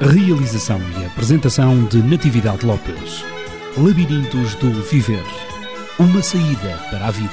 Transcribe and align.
Realização 0.00 0.80
e 1.00 1.06
apresentação 1.06 1.84
de 1.84 2.02
Natividade 2.02 2.66
Lopes. 2.66 3.24
Labirintos 3.76 4.56
do 4.56 4.72
Viver. 4.82 5.22
Uma 5.98 6.20
saída 6.20 6.76
para 6.90 7.06
a 7.06 7.10
vida. 7.12 7.30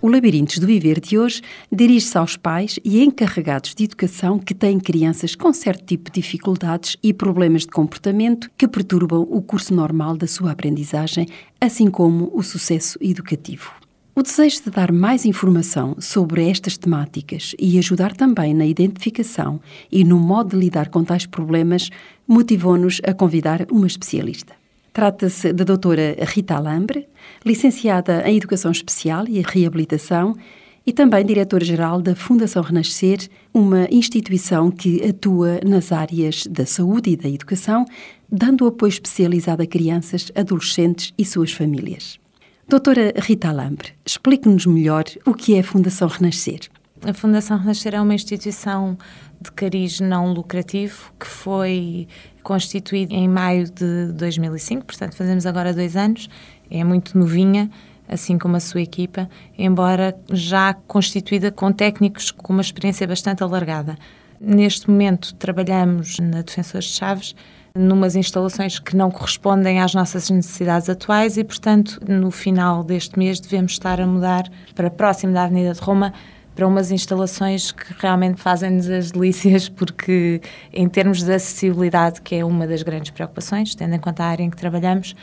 O 0.00 0.08
Labirintos 0.08 0.58
do 0.58 0.66
Viver 0.66 1.00
de 1.00 1.18
hoje 1.18 1.42
dirige-se 1.70 2.16
aos 2.16 2.36
pais 2.36 2.78
e 2.84 3.02
encarregados 3.02 3.74
de 3.74 3.84
educação 3.84 4.38
que 4.38 4.54
têm 4.54 4.78
crianças 4.78 5.34
com 5.34 5.52
certo 5.52 5.84
tipo 5.84 6.12
de 6.12 6.20
dificuldades 6.20 6.96
e 7.02 7.12
problemas 7.12 7.62
de 7.62 7.68
comportamento 7.68 8.48
que 8.56 8.68
perturbam 8.68 9.26
o 9.28 9.42
curso 9.42 9.74
normal 9.74 10.16
da 10.16 10.28
sua 10.28 10.52
aprendizagem, 10.52 11.26
assim 11.60 11.90
como 11.90 12.30
o 12.32 12.42
sucesso 12.42 12.96
educativo. 13.02 13.72
O 14.18 14.22
desejo 14.22 14.62
de 14.64 14.70
dar 14.70 14.90
mais 14.92 15.26
informação 15.26 15.94
sobre 16.00 16.48
estas 16.48 16.78
temáticas 16.78 17.54
e 17.58 17.78
ajudar 17.78 18.16
também 18.16 18.54
na 18.54 18.64
identificação 18.64 19.60
e 19.92 20.04
no 20.04 20.18
modo 20.18 20.52
de 20.52 20.56
lidar 20.56 20.88
com 20.88 21.04
tais 21.04 21.26
problemas 21.26 21.90
motivou-nos 22.26 22.98
a 23.06 23.12
convidar 23.12 23.66
uma 23.70 23.86
especialista. 23.86 24.54
Trata-se 24.90 25.52
da 25.52 25.64
doutora 25.64 26.16
Rita 26.18 26.54
Alambre, 26.54 27.06
licenciada 27.44 28.26
em 28.26 28.38
Educação 28.38 28.70
Especial 28.70 29.28
e 29.28 29.42
Reabilitação 29.42 30.34
e 30.86 30.94
também 30.94 31.22
diretora-geral 31.22 32.00
da 32.00 32.16
Fundação 32.16 32.62
Renascer, 32.62 33.18
uma 33.52 33.86
instituição 33.90 34.70
que 34.70 35.06
atua 35.06 35.60
nas 35.62 35.92
áreas 35.92 36.46
da 36.46 36.64
saúde 36.64 37.10
e 37.10 37.16
da 37.18 37.28
educação, 37.28 37.84
dando 38.32 38.66
apoio 38.66 38.88
especializado 38.88 39.62
a 39.62 39.66
crianças, 39.66 40.32
adolescentes 40.34 41.12
e 41.18 41.24
suas 41.26 41.52
famílias. 41.52 42.18
Doutora 42.68 43.12
Rita 43.16 43.50
Alambre, 43.50 43.92
explique-nos 44.04 44.66
melhor 44.66 45.04
o 45.24 45.32
que 45.32 45.54
é 45.54 45.60
a 45.60 45.62
Fundação 45.62 46.08
Renascer. 46.08 46.62
A 47.00 47.14
Fundação 47.14 47.56
Renascer 47.58 47.94
é 47.94 48.00
uma 48.00 48.12
instituição 48.12 48.98
de 49.40 49.52
cariz 49.52 50.00
não 50.00 50.32
lucrativo 50.32 51.12
que 51.16 51.28
foi 51.28 52.08
constituída 52.42 53.14
em 53.14 53.28
maio 53.28 53.70
de 53.70 54.10
2005, 54.14 54.84
portanto 54.84 55.14
fazemos 55.14 55.46
agora 55.46 55.72
dois 55.72 55.94
anos, 55.94 56.28
é 56.68 56.82
muito 56.82 57.16
novinha, 57.16 57.70
assim 58.08 58.36
como 58.36 58.56
a 58.56 58.60
sua 58.60 58.80
equipa, 58.80 59.30
embora 59.56 60.18
já 60.32 60.74
constituída 60.74 61.52
com 61.52 61.70
técnicos 61.70 62.32
com 62.32 62.52
uma 62.52 62.62
experiência 62.62 63.06
bastante 63.06 63.44
alargada. 63.44 63.96
Neste 64.40 64.90
momento 64.90 65.36
trabalhamos 65.36 66.18
na 66.18 66.42
Defensores 66.42 66.88
de 66.88 66.94
Chaves, 66.94 67.36
numas 67.76 68.16
instalações 68.16 68.78
que 68.78 68.96
não 68.96 69.10
correspondem 69.10 69.80
às 69.80 69.94
nossas 69.94 70.30
necessidades 70.30 70.88
atuais 70.88 71.36
e, 71.36 71.44
portanto, 71.44 72.00
no 72.06 72.30
final 72.30 72.82
deste 72.82 73.18
mês 73.18 73.38
devemos 73.38 73.72
estar 73.72 74.00
a 74.00 74.06
mudar 74.06 74.44
para 74.74 74.90
próximo 74.90 75.32
da 75.32 75.44
Avenida 75.44 75.72
de 75.72 75.80
Roma 75.80 76.12
para 76.54 76.66
umas 76.66 76.90
instalações 76.90 77.70
que 77.70 77.94
realmente 77.98 78.40
fazem-nos 78.40 78.88
as 78.88 79.10
delícias, 79.10 79.68
porque 79.68 80.40
em 80.72 80.88
termos 80.88 81.22
de 81.22 81.32
acessibilidade, 81.32 82.22
que 82.22 82.34
é 82.34 82.44
uma 82.44 82.66
das 82.66 82.82
grandes 82.82 83.10
preocupações, 83.10 83.74
tendo 83.74 83.94
em 83.94 83.98
conta 83.98 84.24
a 84.24 84.26
área 84.28 84.42
em 84.42 84.48
que 84.48 84.56
trabalhamos, 84.56 85.14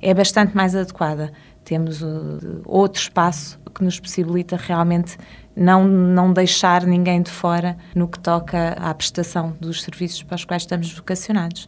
é 0.00 0.14
bastante 0.14 0.56
mais 0.56 0.76
adequada. 0.76 1.32
Temos 1.64 2.02
uh, 2.02 2.62
outro 2.64 3.00
espaço 3.00 3.58
que 3.74 3.82
nos 3.82 3.98
possibilita 3.98 4.56
realmente 4.56 5.18
não, 5.56 5.84
não 5.84 6.32
deixar 6.32 6.84
ninguém 6.84 7.20
de 7.20 7.30
fora 7.30 7.76
no 7.94 8.06
que 8.06 8.18
toca 8.18 8.72
à 8.74 8.94
prestação 8.94 9.56
dos 9.60 9.82
serviços 9.82 10.22
para 10.22 10.36
os 10.36 10.44
quais 10.44 10.62
estamos 10.62 10.92
vocacionados. 10.92 11.66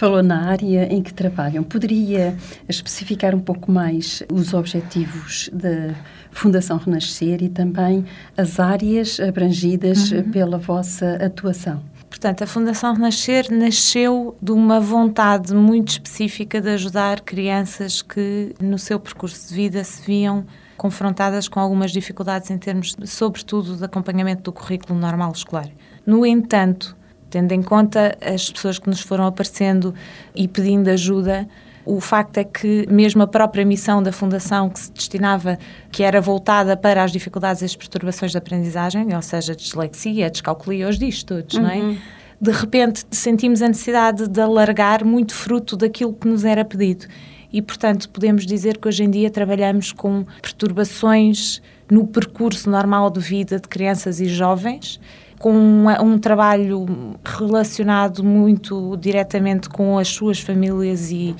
Falou 0.00 0.22
na 0.22 0.48
área 0.48 0.90
em 0.90 1.02
que 1.02 1.12
trabalham. 1.12 1.62
Poderia 1.62 2.34
especificar 2.66 3.34
um 3.34 3.38
pouco 3.38 3.70
mais 3.70 4.22
os 4.32 4.54
objetivos 4.54 5.50
da 5.52 5.94
Fundação 6.30 6.78
Renascer 6.78 7.42
e 7.42 7.50
também 7.50 8.06
as 8.34 8.58
áreas 8.58 9.20
abrangidas 9.20 10.10
uhum. 10.10 10.30
pela 10.30 10.56
vossa 10.56 11.16
atuação? 11.16 11.82
Portanto, 12.08 12.42
a 12.42 12.46
Fundação 12.46 12.94
Renascer 12.94 13.52
nasceu 13.52 14.34
de 14.40 14.52
uma 14.52 14.80
vontade 14.80 15.54
muito 15.54 15.88
específica 15.88 16.62
de 16.62 16.70
ajudar 16.70 17.20
crianças 17.20 18.00
que, 18.00 18.54
no 18.58 18.78
seu 18.78 18.98
percurso 18.98 19.50
de 19.50 19.54
vida, 19.54 19.84
se 19.84 20.00
viam 20.00 20.46
confrontadas 20.78 21.46
com 21.46 21.60
algumas 21.60 21.92
dificuldades 21.92 22.50
em 22.50 22.56
termos, 22.56 22.96
sobretudo, 23.04 23.76
de 23.76 23.84
acompanhamento 23.84 24.44
do 24.44 24.52
currículo 24.52 24.98
normal 24.98 25.30
escolar. 25.32 25.68
No 26.06 26.24
entanto, 26.24 26.96
tendo 27.30 27.52
em 27.52 27.62
conta 27.62 28.16
as 28.20 28.50
pessoas 28.50 28.78
que 28.78 28.88
nos 28.88 29.00
foram 29.00 29.24
aparecendo 29.24 29.94
e 30.34 30.48
pedindo 30.48 30.90
ajuda, 30.90 31.48
o 31.84 32.00
facto 32.00 32.38
é 32.38 32.44
que 32.44 32.86
mesmo 32.90 33.22
a 33.22 33.26
própria 33.26 33.64
missão 33.64 34.02
da 34.02 34.12
Fundação 34.12 34.68
que 34.68 34.78
se 34.80 34.92
destinava, 34.92 35.58
que 35.90 36.02
era 36.02 36.20
voltada 36.20 36.76
para 36.76 37.02
as 37.02 37.10
dificuldades 37.10 37.62
e 37.62 37.64
as 37.64 37.74
perturbações 37.74 38.32
da 38.32 38.38
aprendizagem, 38.38 39.14
ou 39.14 39.22
seja, 39.22 39.56
dislexia, 39.56 40.30
descalculia, 40.30 40.88
os 40.88 40.98
diz 40.98 41.22
todos, 41.22 41.54
uhum. 41.54 41.62
não 41.62 41.70
é? 41.70 41.78
Uhum. 41.78 41.98
De 42.40 42.50
repente 42.50 43.04
sentimos 43.10 43.60
a 43.60 43.68
necessidade 43.68 44.28
de 44.28 44.40
alargar 44.40 45.04
muito 45.04 45.34
fruto 45.34 45.76
daquilo 45.76 46.12
que 46.12 46.26
nos 46.26 46.44
era 46.44 46.64
pedido. 46.64 47.06
E, 47.52 47.60
portanto, 47.60 48.08
podemos 48.08 48.46
dizer 48.46 48.78
que 48.78 48.86
hoje 48.86 49.02
em 49.02 49.10
dia 49.10 49.28
trabalhamos 49.28 49.92
com 49.92 50.24
perturbações 50.40 51.60
no 51.90 52.06
percurso 52.06 52.70
normal 52.70 53.10
de 53.10 53.20
vida 53.20 53.58
de 53.58 53.68
crianças 53.68 54.20
e 54.20 54.28
jovens, 54.28 55.00
com 55.40 55.54
um, 55.54 55.88
um, 55.88 56.18
trabalho 56.18 56.84
relacionado 57.24 58.22
muito 58.22 58.94
diretamente 58.98 59.70
com 59.70 59.98
as 59.98 60.08
suas 60.08 60.38
famílias 60.38 61.10
e, 61.10 61.34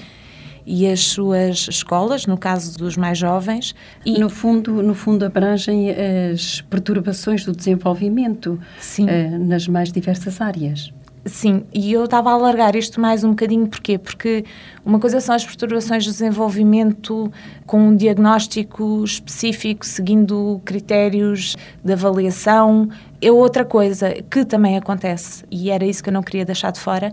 e 0.65 0.87
as 0.87 1.00
suas 1.00 1.69
escolas, 1.69 2.25
no 2.25 2.38
caso 2.38 2.78
dos 2.78 2.97
mais 2.97 3.19
jovens. 3.19 3.75
E 4.05 4.19
no 4.19 4.31
fundo, 4.31 4.83
no 4.83 4.94
fundo 4.94 5.27
abrangem 5.27 5.91
as 5.91 6.62
perturbações 6.62 7.44
do 7.44 7.53
desenvolvimento 7.53 8.59
uh, 9.00 9.38
nas 9.38 9.69
mais 9.69 9.93
diversas 9.93 10.41
áreas. 10.41 10.91
Sim, 11.26 11.64
e 11.75 11.92
eu 11.92 12.04
estava 12.04 12.31
a 12.31 12.32
alargar 12.32 12.75
isto 12.75 12.98
mais 12.98 13.22
um 13.22 13.31
bocadinho, 13.31 13.66
porquê? 13.66 13.98
Porque 13.98 14.42
uma 14.82 14.98
coisa 14.98 15.20
são 15.20 15.34
as 15.34 15.44
perturbações 15.44 16.03
de 16.04 16.10
desenvolvimento 16.10 17.31
com 17.66 17.88
um 17.88 17.94
diagnóstico 17.94 19.04
específico, 19.04 19.84
seguindo 19.84 20.62
critérios 20.64 21.56
de 21.84 21.92
avaliação. 21.92 22.88
É 23.20 23.31
outra 23.31 23.66
coisa 23.66 24.14
que 24.31 24.47
também 24.47 24.78
acontece, 24.78 25.44
e 25.50 25.70
era 25.70 25.84
isso 25.84 26.03
que 26.03 26.08
eu 26.08 26.14
não 26.14 26.22
queria 26.22 26.47
deixar 26.47 26.70
de 26.72 26.81
fora, 26.81 27.12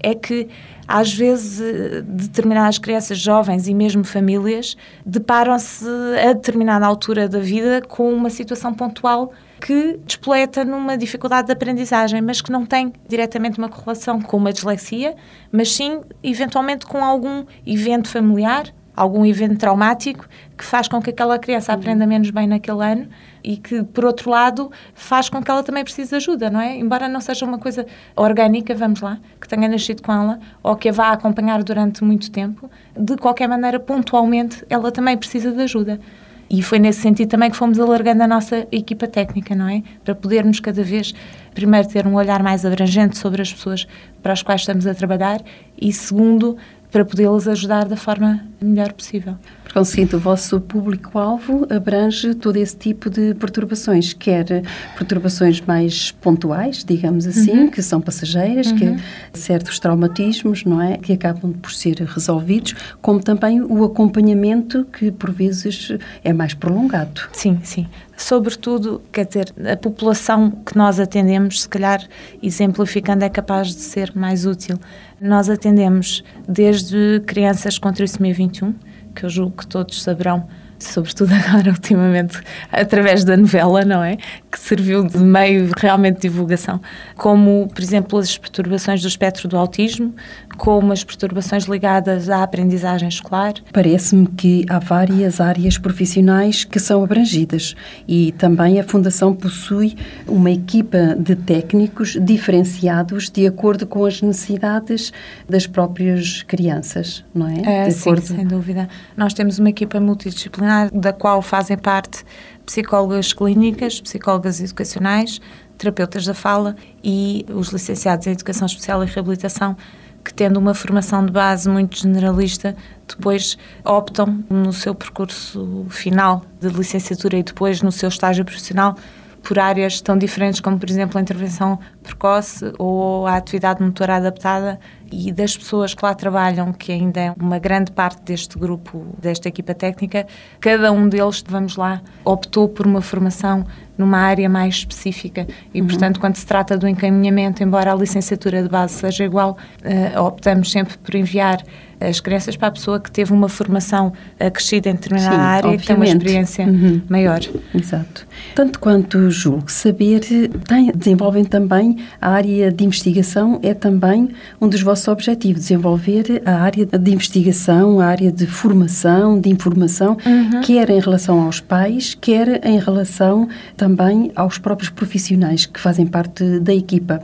é 0.00 0.14
que 0.14 0.48
às 0.86 1.12
vezes 1.12 1.60
determinadas 2.04 2.78
crianças 2.78 3.18
jovens 3.18 3.66
e 3.66 3.74
mesmo 3.74 4.04
famílias 4.04 4.76
deparam-se 5.04 5.84
a 6.24 6.32
determinada 6.32 6.86
altura 6.86 7.28
da 7.28 7.40
vida 7.40 7.82
com 7.82 8.12
uma 8.12 8.30
situação 8.30 8.72
pontual 8.72 9.32
que 9.60 9.98
despoleta 10.04 10.64
numa 10.64 10.96
dificuldade 10.96 11.46
de 11.46 11.52
aprendizagem, 11.52 12.22
mas 12.22 12.40
que 12.40 12.50
não 12.50 12.64
tem 12.64 12.92
diretamente 13.08 13.58
uma 13.58 13.68
correlação 13.68 14.20
com 14.20 14.36
uma 14.36 14.52
dislexia, 14.52 15.16
mas 15.50 15.72
sim, 15.72 16.00
eventualmente, 16.22 16.86
com 16.86 17.04
algum 17.04 17.44
evento 17.66 18.08
familiar, 18.08 18.72
algum 18.98 19.24
evento 19.24 19.58
traumático 19.58 20.28
que 20.56 20.64
faz 20.64 20.88
com 20.88 21.00
que 21.00 21.10
aquela 21.10 21.38
criança 21.38 21.72
aprenda 21.72 22.04
menos 22.06 22.30
bem 22.30 22.48
naquele 22.48 22.84
ano 22.84 23.08
e 23.44 23.56
que, 23.56 23.84
por 23.84 24.04
outro 24.04 24.28
lado, 24.28 24.70
faz 24.92 25.28
com 25.28 25.42
que 25.42 25.50
ela 25.50 25.62
também 25.62 25.84
precise 25.84 26.10
de 26.10 26.16
ajuda, 26.16 26.50
não 26.50 26.60
é? 26.60 26.76
Embora 26.76 27.08
não 27.08 27.20
seja 27.20 27.46
uma 27.46 27.58
coisa 27.58 27.86
orgânica, 28.16 28.74
vamos 28.74 29.00
lá, 29.00 29.18
que 29.40 29.46
tenha 29.46 29.68
nascido 29.68 30.02
com 30.02 30.12
ela 30.12 30.40
ou 30.62 30.74
que 30.74 30.88
a 30.88 30.92
vá 30.92 31.10
acompanhar 31.10 31.62
durante 31.62 32.02
muito 32.02 32.30
tempo, 32.30 32.68
de 32.96 33.16
qualquer 33.16 33.48
maneira, 33.48 33.78
pontualmente, 33.78 34.64
ela 34.68 34.90
também 34.90 35.16
precisa 35.16 35.52
de 35.52 35.62
ajuda. 35.62 36.00
E 36.50 36.62
foi 36.62 36.78
nesse 36.78 37.00
sentido 37.00 37.28
também 37.28 37.50
que 37.50 37.56
fomos 37.56 37.78
alargando 37.78 38.22
a 38.22 38.26
nossa 38.26 38.66
equipa 38.72 39.06
técnica, 39.06 39.54
não 39.54 39.68
é? 39.68 39.82
Para 40.02 40.14
podermos 40.14 40.60
cada 40.60 40.82
vez, 40.82 41.14
primeiro, 41.54 41.86
ter 41.86 42.06
um 42.06 42.14
olhar 42.14 42.42
mais 42.42 42.64
abrangente 42.64 43.18
sobre 43.18 43.42
as 43.42 43.52
pessoas 43.52 43.86
para 44.22 44.32
as 44.32 44.42
quais 44.42 44.62
estamos 44.62 44.86
a 44.86 44.94
trabalhar 44.94 45.42
e, 45.80 45.92
segundo, 45.92 46.56
para 46.90 47.04
podê-las 47.04 47.46
ajudar 47.46 47.86
da 47.86 47.96
forma 47.96 48.44
melhor 48.60 48.92
possível. 48.92 49.36
Por 49.64 49.74
conseguinte, 49.74 50.16
o 50.16 50.18
vosso 50.18 50.60
público-alvo 50.62 51.66
abrange 51.68 52.34
todo 52.34 52.56
esse 52.56 52.74
tipo 52.74 53.10
de 53.10 53.34
perturbações, 53.34 54.14
quer 54.14 54.62
perturbações 54.96 55.60
mais 55.60 56.10
pontuais, 56.10 56.82
digamos 56.82 57.26
assim, 57.26 57.64
uhum. 57.64 57.70
que 57.70 57.82
são 57.82 58.00
passageiras, 58.00 58.68
uhum. 58.68 58.78
que 58.78 59.38
certos 59.38 59.78
traumatismos, 59.78 60.64
não 60.64 60.80
é, 60.80 60.96
que 60.96 61.12
acabam 61.12 61.52
por 61.52 61.70
ser 61.70 62.00
resolvidos, 62.00 62.74
como 63.02 63.22
também 63.22 63.60
o 63.60 63.84
acompanhamento 63.84 64.86
que 64.86 65.10
por 65.10 65.30
vezes 65.30 65.92
é 66.24 66.32
mais 66.32 66.54
prolongado. 66.54 67.28
Sim, 67.32 67.58
sim. 67.62 67.86
Sobretudo, 68.16 69.00
quer 69.12 69.26
dizer, 69.26 69.54
a 69.70 69.76
população 69.76 70.50
que 70.50 70.76
nós 70.76 70.98
atendemos, 70.98 71.62
se 71.62 71.68
calhar 71.68 72.02
exemplificando, 72.42 73.24
é 73.24 73.28
capaz 73.28 73.68
de 73.68 73.80
ser 73.80 74.12
mais 74.12 74.44
útil. 74.44 74.76
Nós 75.20 75.50
atendemos 75.50 76.22
desde 76.48 77.20
crianças 77.26 77.76
com 77.76 77.92
trissomia 77.92 78.32
21, 78.32 78.72
que 79.14 79.24
eu 79.24 79.28
julgo 79.28 79.56
que 79.56 79.66
todos 79.66 80.00
saberão, 80.00 80.46
sobretudo 80.78 81.32
agora, 81.34 81.70
ultimamente, 81.72 82.38
através 82.70 83.24
da 83.24 83.36
novela, 83.36 83.84
não 83.84 84.02
é? 84.02 84.16
Que 84.50 84.58
serviu 84.58 85.04
de 85.04 85.18
meio 85.18 85.70
realmente 85.76 86.16
de 86.16 86.22
divulgação, 86.22 86.80
como, 87.16 87.68
por 87.68 87.82
exemplo, 87.82 88.18
as 88.18 88.36
perturbações 88.38 89.02
do 89.02 89.08
espectro 89.08 89.48
do 89.48 89.56
autismo, 89.56 90.14
como 90.56 90.92
as 90.92 91.04
perturbações 91.04 91.64
ligadas 91.64 92.28
à 92.28 92.42
aprendizagem 92.42 93.08
escolar. 93.08 93.54
Parece-me 93.72 94.26
que 94.26 94.64
há 94.68 94.78
várias 94.78 95.40
áreas 95.40 95.78
profissionais 95.78 96.64
que 96.64 96.78
são 96.78 97.02
abrangidas 97.02 97.74
e 98.06 98.32
também 98.32 98.80
a 98.80 98.84
Fundação 98.84 99.34
possui 99.34 99.96
uma 100.26 100.50
equipa 100.50 101.14
de 101.18 101.36
técnicos 101.36 102.16
diferenciados 102.20 103.30
de 103.30 103.46
acordo 103.46 103.86
com 103.86 104.04
as 104.04 104.22
necessidades 104.22 105.12
das 105.48 105.66
próprias 105.66 106.42
crianças, 106.42 107.24
não 107.34 107.48
é? 107.48 107.86
é 107.86 107.90
sim, 107.90 108.16
sem 108.16 108.46
dúvida. 108.46 108.88
Nós 109.16 109.34
temos 109.34 109.58
uma 109.58 109.70
equipa 109.70 110.00
multidisciplinar 110.00 110.67
da 110.92 111.12
qual 111.12 111.42
fazem 111.42 111.76
parte 111.76 112.24
psicólogas 112.64 113.32
clínicas, 113.32 114.00
psicólogas 114.00 114.60
educacionais, 114.60 115.40
terapeutas 115.76 116.24
da 116.24 116.34
fala 116.34 116.76
e 117.02 117.46
os 117.48 117.68
licenciados 117.68 118.26
em 118.26 118.32
Educação 118.32 118.66
Especial 118.66 119.02
e 119.02 119.06
Reabilitação 119.06 119.76
que, 120.24 120.34
tendo 120.34 120.58
uma 120.58 120.74
formação 120.74 121.24
de 121.24 121.32
base 121.32 121.68
muito 121.68 121.98
generalista, 121.98 122.76
depois 123.08 123.56
optam 123.84 124.44
no 124.50 124.72
seu 124.72 124.94
percurso 124.94 125.86
final 125.88 126.42
de 126.60 126.68
licenciatura 126.68 127.38
e 127.38 127.42
depois 127.42 127.80
no 127.80 127.90
seu 127.90 128.08
estágio 128.08 128.44
profissional 128.44 128.94
por 129.42 129.58
áreas 129.58 130.00
tão 130.00 130.18
diferentes 130.18 130.60
como, 130.60 130.78
por 130.78 130.90
exemplo, 130.90 131.16
a 131.16 131.22
intervenção 131.22 131.78
precoce 132.02 132.72
ou 132.78 133.26
a 133.26 133.36
atividade 133.36 133.82
motora 133.82 134.16
adaptada 134.16 134.78
e 135.10 135.32
das 135.32 135.56
pessoas 135.56 135.94
que 135.94 136.04
lá 136.04 136.14
trabalham, 136.14 136.72
que 136.72 136.92
ainda 136.92 137.20
é 137.20 137.34
uma 137.40 137.58
grande 137.58 137.90
parte 137.92 138.22
deste 138.22 138.58
grupo, 138.58 139.06
desta 139.20 139.48
equipa 139.48 139.74
técnica, 139.74 140.26
cada 140.60 140.92
um 140.92 141.08
deles, 141.08 141.42
vamos 141.46 141.76
lá, 141.76 142.00
optou 142.24 142.68
por 142.68 142.86
uma 142.86 143.00
formação 143.00 143.64
numa 143.96 144.18
área 144.18 144.48
mais 144.48 144.76
específica 144.76 145.46
e, 145.74 145.80
uhum. 145.80 145.88
portanto, 145.88 146.20
quando 146.20 146.36
se 146.36 146.46
trata 146.46 146.78
do 146.78 146.86
encaminhamento, 146.86 147.62
embora 147.62 147.92
a 147.92 147.96
licenciatura 147.96 148.62
de 148.62 148.68
base 148.68 148.94
seja 148.94 149.24
igual, 149.24 149.58
uh, 149.82 150.22
optamos 150.22 150.70
sempre 150.70 150.96
por 150.98 151.14
enviar 151.16 151.62
as 152.00 152.20
crianças 152.20 152.56
para 152.56 152.68
a 152.68 152.70
pessoa 152.70 153.00
que 153.00 153.10
teve 153.10 153.32
uma 153.32 153.48
formação 153.48 154.12
acrescida 154.38 154.88
em 154.88 154.94
determinada 154.94 155.34
Sim, 155.34 155.40
área 155.40 155.70
obviamente. 155.70 155.82
e 155.82 155.86
tem 155.86 155.96
uma 155.96 156.06
experiência 156.06 156.66
uhum. 156.66 157.02
maior. 157.08 157.40
Exato. 157.74 158.26
Tanto 158.54 158.78
quanto 158.78 159.30
julgo 159.30 159.70
saber, 159.70 160.20
tem, 160.66 160.92
desenvolvem 160.92 161.44
também 161.44 161.96
a 162.20 162.30
área 162.30 162.70
de 162.70 162.84
investigação, 162.84 163.58
é 163.62 163.74
também 163.74 164.30
um 164.60 164.68
dos 164.68 164.82
vossos 164.82 164.97
objetivos, 165.06 165.62
desenvolver 165.62 166.42
a 166.44 166.62
área 166.62 166.86
de 166.86 167.10
investigação, 167.12 168.00
a 168.00 168.06
área 168.06 168.32
de 168.32 168.46
formação, 168.46 169.40
de 169.40 169.50
informação, 169.50 170.16
uhum. 170.26 170.60
quer 170.62 170.90
em 170.90 170.98
relação 170.98 171.42
aos 171.42 171.60
pais, 171.60 172.16
quer 172.20 172.66
em 172.66 172.78
relação 172.78 173.48
também 173.76 174.32
aos 174.34 174.58
próprios 174.58 174.90
profissionais 174.90 175.66
que 175.66 175.78
fazem 175.78 176.06
parte 176.06 176.58
da 176.60 176.74
equipa. 176.74 177.20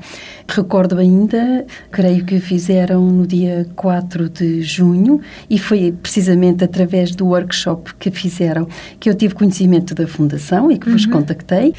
Recordo 0.46 0.98
ainda, 0.98 1.66
creio 1.90 2.24
que 2.24 2.38
fizeram 2.38 3.04
no 3.10 3.26
dia 3.26 3.66
4 3.74 4.28
de 4.28 4.62
junho 4.62 5.20
e 5.48 5.58
foi 5.58 5.90
precisamente 5.90 6.62
através 6.62 7.14
do 7.14 7.26
workshop 7.26 7.94
que 7.94 8.10
fizeram 8.10 8.68
que 9.00 9.08
eu 9.08 9.14
tive 9.14 9.34
conhecimento 9.34 9.94
da 9.94 10.06
Fundação 10.06 10.70
e 10.70 10.78
que 10.78 10.90
vos 10.90 11.06
uhum. 11.06 11.12
contactei 11.12 11.74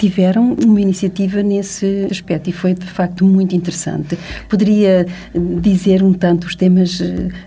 tiveram 0.00 0.56
uma 0.64 0.80
iniciativa 0.80 1.42
nesse 1.42 2.08
aspecto 2.10 2.48
e 2.48 2.52
foi 2.52 2.72
de 2.72 2.86
facto 2.86 3.22
muito 3.22 3.54
interessante. 3.54 4.18
Poderia 4.48 5.06
dizer 5.34 6.02
um 6.02 6.14
tanto 6.14 6.46
os 6.46 6.56
temas 6.56 7.00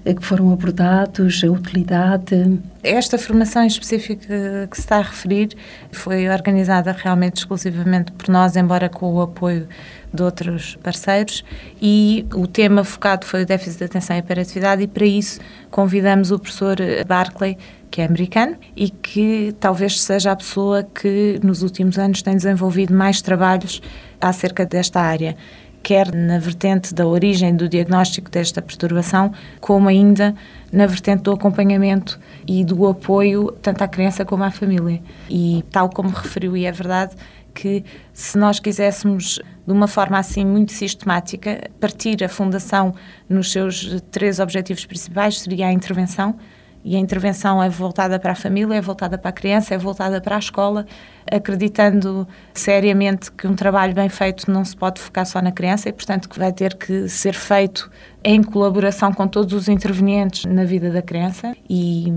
eh, 0.05 0.13
que 0.13 0.23
foram 0.23 0.53
abordados, 0.53 1.43
a 1.43 1.47
utilidade? 1.47 2.59
Esta 2.83 3.17
formação 3.17 3.65
específica 3.65 4.67
que 4.69 4.75
se 4.75 4.81
está 4.81 4.97
a 4.97 5.01
referir 5.01 5.49
foi 5.91 6.29
organizada 6.29 6.91
realmente 6.91 7.37
exclusivamente 7.37 8.11
por 8.11 8.29
nós, 8.29 8.55
embora 8.55 8.87
com 8.87 9.11
o 9.13 9.21
apoio 9.21 9.67
de 10.13 10.21
outros 10.21 10.77
parceiros, 10.83 11.43
e 11.81 12.25
o 12.33 12.45
tema 12.45 12.83
focado 12.83 13.25
foi 13.25 13.43
o 13.43 13.45
déficit 13.45 13.79
de 13.79 13.85
atenção 13.85 14.15
e 14.15 14.19
hiperatividade, 14.19 14.83
e 14.83 14.87
para 14.87 15.05
isso 15.05 15.39
convidamos 15.71 16.31
o 16.31 16.37
professor 16.37 16.77
Barclay, 17.07 17.57
que 17.89 18.01
é 18.01 18.05
americano 18.05 18.55
e 18.75 18.89
que 18.89 19.55
talvez 19.59 20.01
seja 20.01 20.31
a 20.31 20.35
pessoa 20.35 20.83
que 20.83 21.39
nos 21.43 21.61
últimos 21.61 21.99
anos 21.99 22.21
tem 22.21 22.35
desenvolvido 22.35 22.93
mais 22.93 23.21
trabalhos 23.21 23.81
acerca 24.19 24.65
desta 24.65 24.99
área, 24.99 25.35
quer 25.83 26.15
na 26.15 26.39
vertente 26.39 26.93
da 26.93 27.05
origem 27.05 27.55
do 27.55 27.67
diagnóstico 27.67 28.31
desta 28.31 28.61
perturbação, 28.61 29.31
como 29.59 29.89
ainda 29.89 30.33
na 30.71 30.87
vertente 30.87 31.23
do 31.23 31.33
acompanhamento 31.33 32.19
e 32.47 32.63
do 32.63 32.87
apoio 32.87 33.51
tanto 33.61 33.83
à 33.83 33.87
criança 33.87 34.23
como 34.23 34.43
à 34.43 34.49
família. 34.49 35.01
E 35.29 35.63
tal 35.69 35.89
como 35.89 36.09
referiu, 36.09 36.55
e 36.55 36.65
é 36.65 36.71
verdade, 36.71 37.13
que 37.53 37.83
se 38.13 38.37
nós 38.37 38.59
quiséssemos 38.59 39.39
de 39.65 39.71
uma 39.71 39.87
forma 39.87 40.17
assim 40.17 40.45
muito 40.45 40.71
sistemática 40.71 41.69
partir 41.79 42.23
a 42.23 42.29
fundação 42.29 42.93
nos 43.29 43.51
seus 43.51 44.01
três 44.11 44.39
objetivos 44.39 44.85
principais 44.85 45.39
seria 45.39 45.67
a 45.67 45.71
intervenção 45.71 46.35
e 46.83 46.95
a 46.95 46.99
intervenção 46.99 47.63
é 47.63 47.69
voltada 47.69 48.19
para 48.19 48.33
a 48.33 48.35
família, 48.35 48.75
é 48.75 48.81
voltada 48.81 49.17
para 49.17 49.29
a 49.29 49.33
criança, 49.33 49.73
é 49.73 49.77
voltada 49.77 50.19
para 50.19 50.35
a 50.35 50.39
escola, 50.39 50.85
acreditando 51.31 52.27
seriamente 52.53 53.31
que 53.31 53.47
um 53.47 53.55
trabalho 53.55 53.93
bem 53.93 54.09
feito 54.09 54.51
não 54.51 54.65
se 54.65 54.75
pode 54.75 54.99
focar 54.99 55.25
só 55.25 55.41
na 55.41 55.51
criança 55.51 55.87
e, 55.87 55.93
portanto, 55.93 56.27
que 56.27 56.37
vai 56.37 56.51
ter 56.51 56.75
que 56.75 57.07
ser 57.07 57.33
feito 57.33 57.89
em 58.23 58.43
colaboração 58.43 59.13
com 59.13 59.27
todos 59.27 59.53
os 59.53 59.67
intervenientes 59.67 60.45
na 60.45 60.63
vida 60.65 60.89
da 60.89 61.01
criança 61.01 61.55
e, 61.69 62.11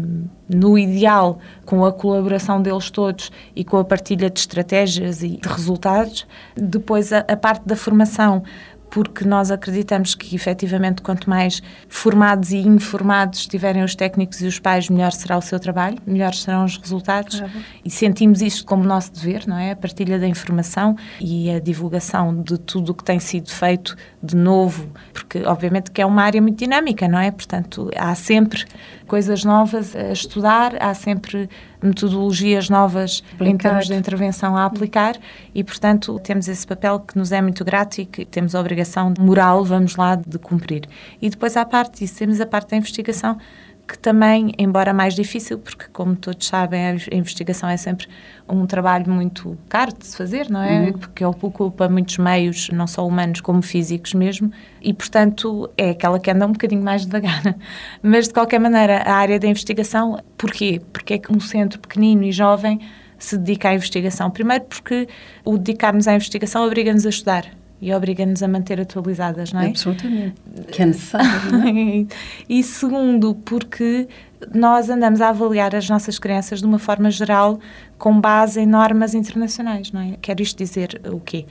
no 0.48 0.78
ideal, 0.78 1.38
com 1.64 1.84
a 1.84 1.92
colaboração 1.92 2.60
deles 2.60 2.90
todos 2.90 3.30
e 3.54 3.64
com 3.64 3.76
a 3.76 3.84
partilha 3.84 4.28
de 4.30 4.38
estratégias 4.38 5.22
e 5.22 5.36
de 5.36 5.48
resultados. 5.48 6.26
Depois, 6.56 7.12
a, 7.12 7.20
a 7.20 7.36
parte 7.36 7.66
da 7.66 7.76
formação 7.76 8.42
porque 8.90 9.24
nós 9.24 9.50
acreditamos 9.50 10.14
que, 10.14 10.34
efetivamente, 10.34 11.02
quanto 11.02 11.28
mais 11.28 11.62
formados 11.88 12.52
e 12.52 12.58
informados 12.58 13.40
estiverem 13.40 13.82
os 13.82 13.94
técnicos 13.94 14.40
e 14.40 14.46
os 14.46 14.58
pais, 14.58 14.88
melhor 14.88 15.12
será 15.12 15.36
o 15.36 15.42
seu 15.42 15.58
trabalho, 15.58 15.98
melhores 16.06 16.42
serão 16.42 16.64
os 16.64 16.76
resultados. 16.78 17.42
E 17.84 17.90
sentimos 17.90 18.40
isto 18.40 18.64
como 18.64 18.84
nosso 18.84 19.12
dever, 19.12 19.46
não 19.46 19.58
é? 19.58 19.72
A 19.72 19.76
partilha 19.76 20.18
da 20.18 20.26
informação 20.26 20.96
e 21.20 21.50
a 21.50 21.58
divulgação 21.58 22.42
de 22.42 22.58
tudo 22.58 22.92
o 22.92 22.94
que 22.94 23.04
tem 23.04 23.18
sido 23.18 23.50
feito 23.50 23.96
de 24.22 24.36
novo, 24.36 24.88
porque, 25.12 25.42
obviamente, 25.44 25.90
que 25.90 26.00
é 26.00 26.06
uma 26.06 26.22
área 26.22 26.40
muito 26.40 26.58
dinâmica, 26.58 27.06
não 27.08 27.18
é? 27.18 27.30
Portanto, 27.30 27.90
há 27.96 28.14
sempre 28.14 28.64
coisas 29.06 29.44
novas 29.44 29.94
a 29.94 30.12
estudar, 30.12 30.74
há 30.80 30.92
sempre 30.94 31.48
metodologias 31.82 32.68
novas 32.68 33.22
em 33.40 33.56
termos 33.56 33.86
de 33.86 33.94
intervenção 33.94 34.56
a 34.56 34.64
aplicar 34.64 35.16
e, 35.54 35.62
portanto, 35.62 36.18
temos 36.20 36.48
esse 36.48 36.66
papel 36.66 37.00
que 37.00 37.16
nos 37.16 37.32
é 37.32 37.40
muito 37.40 37.64
grato 37.64 37.98
e 37.98 38.06
que 38.06 38.24
temos 38.24 38.54
a 38.54 38.60
obrigação 38.60 39.12
moral, 39.18 39.64
vamos 39.64 39.96
lá, 39.96 40.14
de 40.16 40.38
cumprir. 40.38 40.88
E 41.20 41.28
depois, 41.28 41.56
à 41.56 41.64
parte 41.64 42.00
disso, 42.00 42.18
temos 42.18 42.40
a 42.40 42.46
parte 42.46 42.70
da 42.70 42.76
investigação 42.76 43.38
que 43.86 43.96
também, 43.96 44.52
embora 44.58 44.92
mais 44.92 45.14
difícil, 45.14 45.58
porque 45.58 45.84
como 45.92 46.16
todos 46.16 46.46
sabem, 46.46 46.84
a 46.84 47.14
investigação 47.14 47.68
é 47.68 47.76
sempre 47.76 48.08
um 48.48 48.66
trabalho 48.66 49.08
muito 49.08 49.56
caro 49.68 49.92
de 49.96 50.06
se 50.06 50.16
fazer, 50.16 50.50
não 50.50 50.62
é? 50.62 50.86
Uhum. 50.86 50.92
Porque 50.94 51.24
ocupa 51.24 51.88
muitos 51.88 52.18
meios, 52.18 52.68
não 52.70 52.86
só 52.86 53.06
humanos 53.06 53.40
como 53.40 53.62
físicos 53.62 54.12
mesmo, 54.12 54.50
e 54.82 54.92
portanto 54.92 55.70
é 55.76 55.90
aquela 55.90 56.18
que 56.18 56.30
anda 56.30 56.46
um 56.46 56.52
bocadinho 56.52 56.82
mais 56.82 57.06
devagar. 57.06 57.56
Mas 58.02 58.26
de 58.26 58.34
qualquer 58.34 58.58
maneira, 58.58 59.02
a 59.02 59.14
área 59.14 59.38
da 59.38 59.46
investigação, 59.46 60.18
porquê? 60.36 60.80
Porque 60.92 61.14
é 61.14 61.18
que 61.18 61.32
um 61.32 61.38
centro 61.38 61.78
pequenino 61.78 62.24
e 62.24 62.32
jovem 62.32 62.80
se 63.18 63.38
dedica 63.38 63.68
à 63.68 63.74
investigação? 63.74 64.30
Primeiro 64.30 64.64
porque 64.64 65.08
o 65.44 65.56
dedicar-nos 65.56 66.08
à 66.08 66.14
investigação 66.14 66.66
obriga-nos 66.66 67.06
a 67.06 67.10
estudar 67.10 67.44
e 67.80 67.92
obriga-nos 67.92 68.42
a 68.42 68.48
manter 68.48 68.80
atualizadas, 68.80 69.52
não 69.52 69.60
é? 69.60 69.68
Absolutamente. 69.68 70.34
Que 70.72 70.82
é 70.82 70.86
necessário. 70.86 71.28
É? 71.28 72.06
e 72.48 72.62
segundo, 72.62 73.34
porque 73.44 74.08
nós 74.54 74.88
andamos 74.88 75.20
a 75.20 75.28
avaliar 75.28 75.74
as 75.74 75.88
nossas 75.88 76.18
crianças 76.18 76.60
de 76.60 76.66
uma 76.66 76.78
forma 76.78 77.10
geral 77.10 77.58
com 77.98 78.18
base 78.18 78.60
em 78.60 78.66
normas 78.66 79.14
internacionais, 79.14 79.92
não 79.92 80.00
é? 80.00 80.14
Quer 80.20 80.40
isto 80.40 80.56
dizer 80.56 81.00
o 81.12 81.20
quê? 81.20 81.44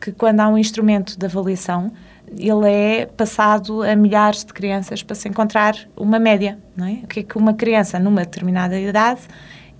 que 0.00 0.12
quando 0.12 0.40
há 0.40 0.48
um 0.48 0.56
instrumento 0.56 1.18
de 1.18 1.26
avaliação, 1.26 1.92
ele 2.36 2.70
é 2.70 3.06
passado 3.06 3.82
a 3.82 3.96
milhares 3.96 4.44
de 4.44 4.52
crianças 4.52 5.02
para 5.02 5.14
se 5.14 5.28
encontrar 5.28 5.74
uma 5.96 6.18
média, 6.18 6.58
não 6.76 6.86
é? 6.86 7.00
O 7.02 7.06
que 7.06 7.20
é 7.20 7.22
que 7.22 7.36
uma 7.36 7.54
criança 7.54 7.98
numa 7.98 8.20
determinada 8.20 8.78
idade, 8.78 9.20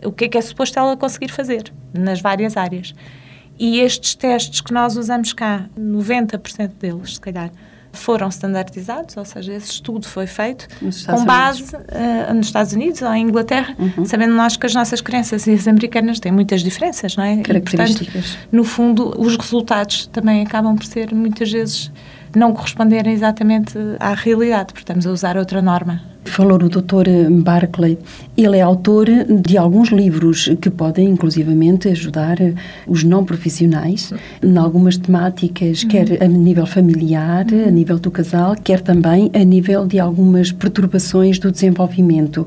o 0.05 0.11
que 0.11 0.25
é 0.25 0.29
que 0.29 0.39
é 0.39 0.41
suposto 0.41 0.79
ela 0.79 0.97
conseguir 0.97 1.31
fazer 1.31 1.73
nas 1.93 2.21
várias 2.21 2.57
áreas. 2.57 2.95
E 3.59 3.81
estes 3.81 4.15
testes 4.15 4.61
que 4.61 4.73
nós 4.73 4.97
usamos 4.97 5.33
cá, 5.33 5.67
90% 5.79 6.73
deles, 6.79 7.15
se 7.15 7.21
calhar, 7.21 7.51
foram 7.93 8.29
standardizados, 8.29 9.17
ou 9.17 9.25
seja, 9.25 9.55
esse 9.55 9.73
estudo 9.73 10.07
foi 10.07 10.27
feito 10.27 10.69
com 11.07 11.25
base 11.25 11.63
uh, 11.75 12.35
nos 12.35 12.47
Estados 12.47 12.73
Unidos 12.73 13.03
ou 13.03 13.13
em 13.13 13.25
Inglaterra, 13.25 13.75
uhum. 13.79 14.05
sabendo 14.05 14.35
nós 14.35 14.57
que 14.57 14.67
as 14.67 14.75
nossas 14.75 15.01
crianças 15.01 15.47
e 15.47 15.53
as 15.53 15.67
americanas 15.67 16.21
têm 16.21 16.31
muitas 16.31 16.63
diferenças, 16.63 17.17
não 17.17 17.25
é? 17.25 17.39
Características. 17.39 18.09
E, 18.09 18.13
portanto, 18.13 18.49
no 18.53 18.65
fundo, 18.65 19.21
os 19.21 19.37
resultados 19.37 20.07
também 20.07 20.43
acabam 20.43 20.77
por 20.77 20.85
ser 20.85 21.13
muitas 21.15 21.51
vezes 21.51 21.91
não 22.35 22.53
corresponderem 22.53 23.13
exatamente 23.13 23.79
à 23.99 24.15
realidade, 24.15 24.73
estamos 24.77 25.07
a 25.07 25.11
usar 25.11 25.37
outra 25.37 25.63
norma. 25.63 26.01
Falou 26.25 26.63
o 26.63 26.69
Dr. 26.69 27.31
Barclay. 27.43 27.99
Ele 28.37 28.59
é 28.59 28.61
autor 28.61 29.07
de 29.43 29.57
alguns 29.57 29.89
livros 29.89 30.49
que 30.61 30.69
podem, 30.69 31.09
inclusivamente, 31.09 31.89
ajudar 31.89 32.37
os 32.87 33.03
não 33.03 33.25
profissionais 33.25 34.13
em 34.43 34.57
algumas 34.57 34.97
temáticas, 34.97 35.83
uhum. 35.83 35.89
quer 35.89 36.23
a 36.23 36.29
nível 36.29 36.67
familiar, 36.67 37.47
a 37.67 37.71
nível 37.71 37.99
do 37.99 38.11
casal, 38.11 38.55
quer 38.63 38.81
também 38.81 39.31
a 39.35 39.43
nível 39.43 39.87
de 39.87 39.99
algumas 39.99 40.53
perturbações 40.53 41.39
do 41.39 41.51
desenvolvimento. 41.51 42.47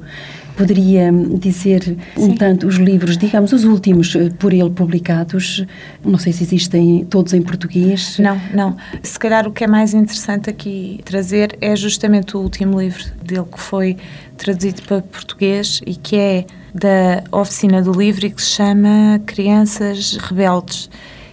Poderia 0.55 1.12
dizer 1.39 1.98
um 2.17 2.36
tanto 2.36 2.67
os 2.67 2.75
livros, 2.75 3.17
digamos, 3.17 3.51
os 3.51 3.63
últimos 3.63 4.15
eh, 4.15 4.29
por 4.38 4.53
ele 4.53 4.70
publicados, 4.70 5.65
não 6.03 6.20
sei 6.20 6.34
se 6.34 6.43
existem 6.43 7.05
todos 7.05 7.34
em 7.34 7.41
português. 7.41 8.17
Não, 8.20 8.39
não. 8.53 8.77
Se 9.01 9.17
calhar 9.17 9.48
o 9.48 9.51
que 9.51 9.63
é 9.63 9.67
mais 9.67 9.93
interessante 9.93 10.50
aqui 10.50 11.00
trazer 11.05 11.58
é 11.62 11.75
justamente 11.75 12.36
o 12.38 12.39
último 12.41 12.79
livro 12.79 13.03
dele 13.24 13.46
que 13.51 13.60
foi 13.60 13.98
traduzido 14.38 14.81
para 14.84 15.01
português 15.01 15.81
e 15.86 15.96
que 15.96 16.15
é 16.15 16.46
da 16.74 17.24
oficina 17.31 17.81
do 17.81 17.91
livro 17.91 18.25
e 18.25 18.31
que 18.31 18.41
se 18.41 18.51
chama 18.51 19.22
Crianças 19.25 20.17
Rebeldes 20.17 20.89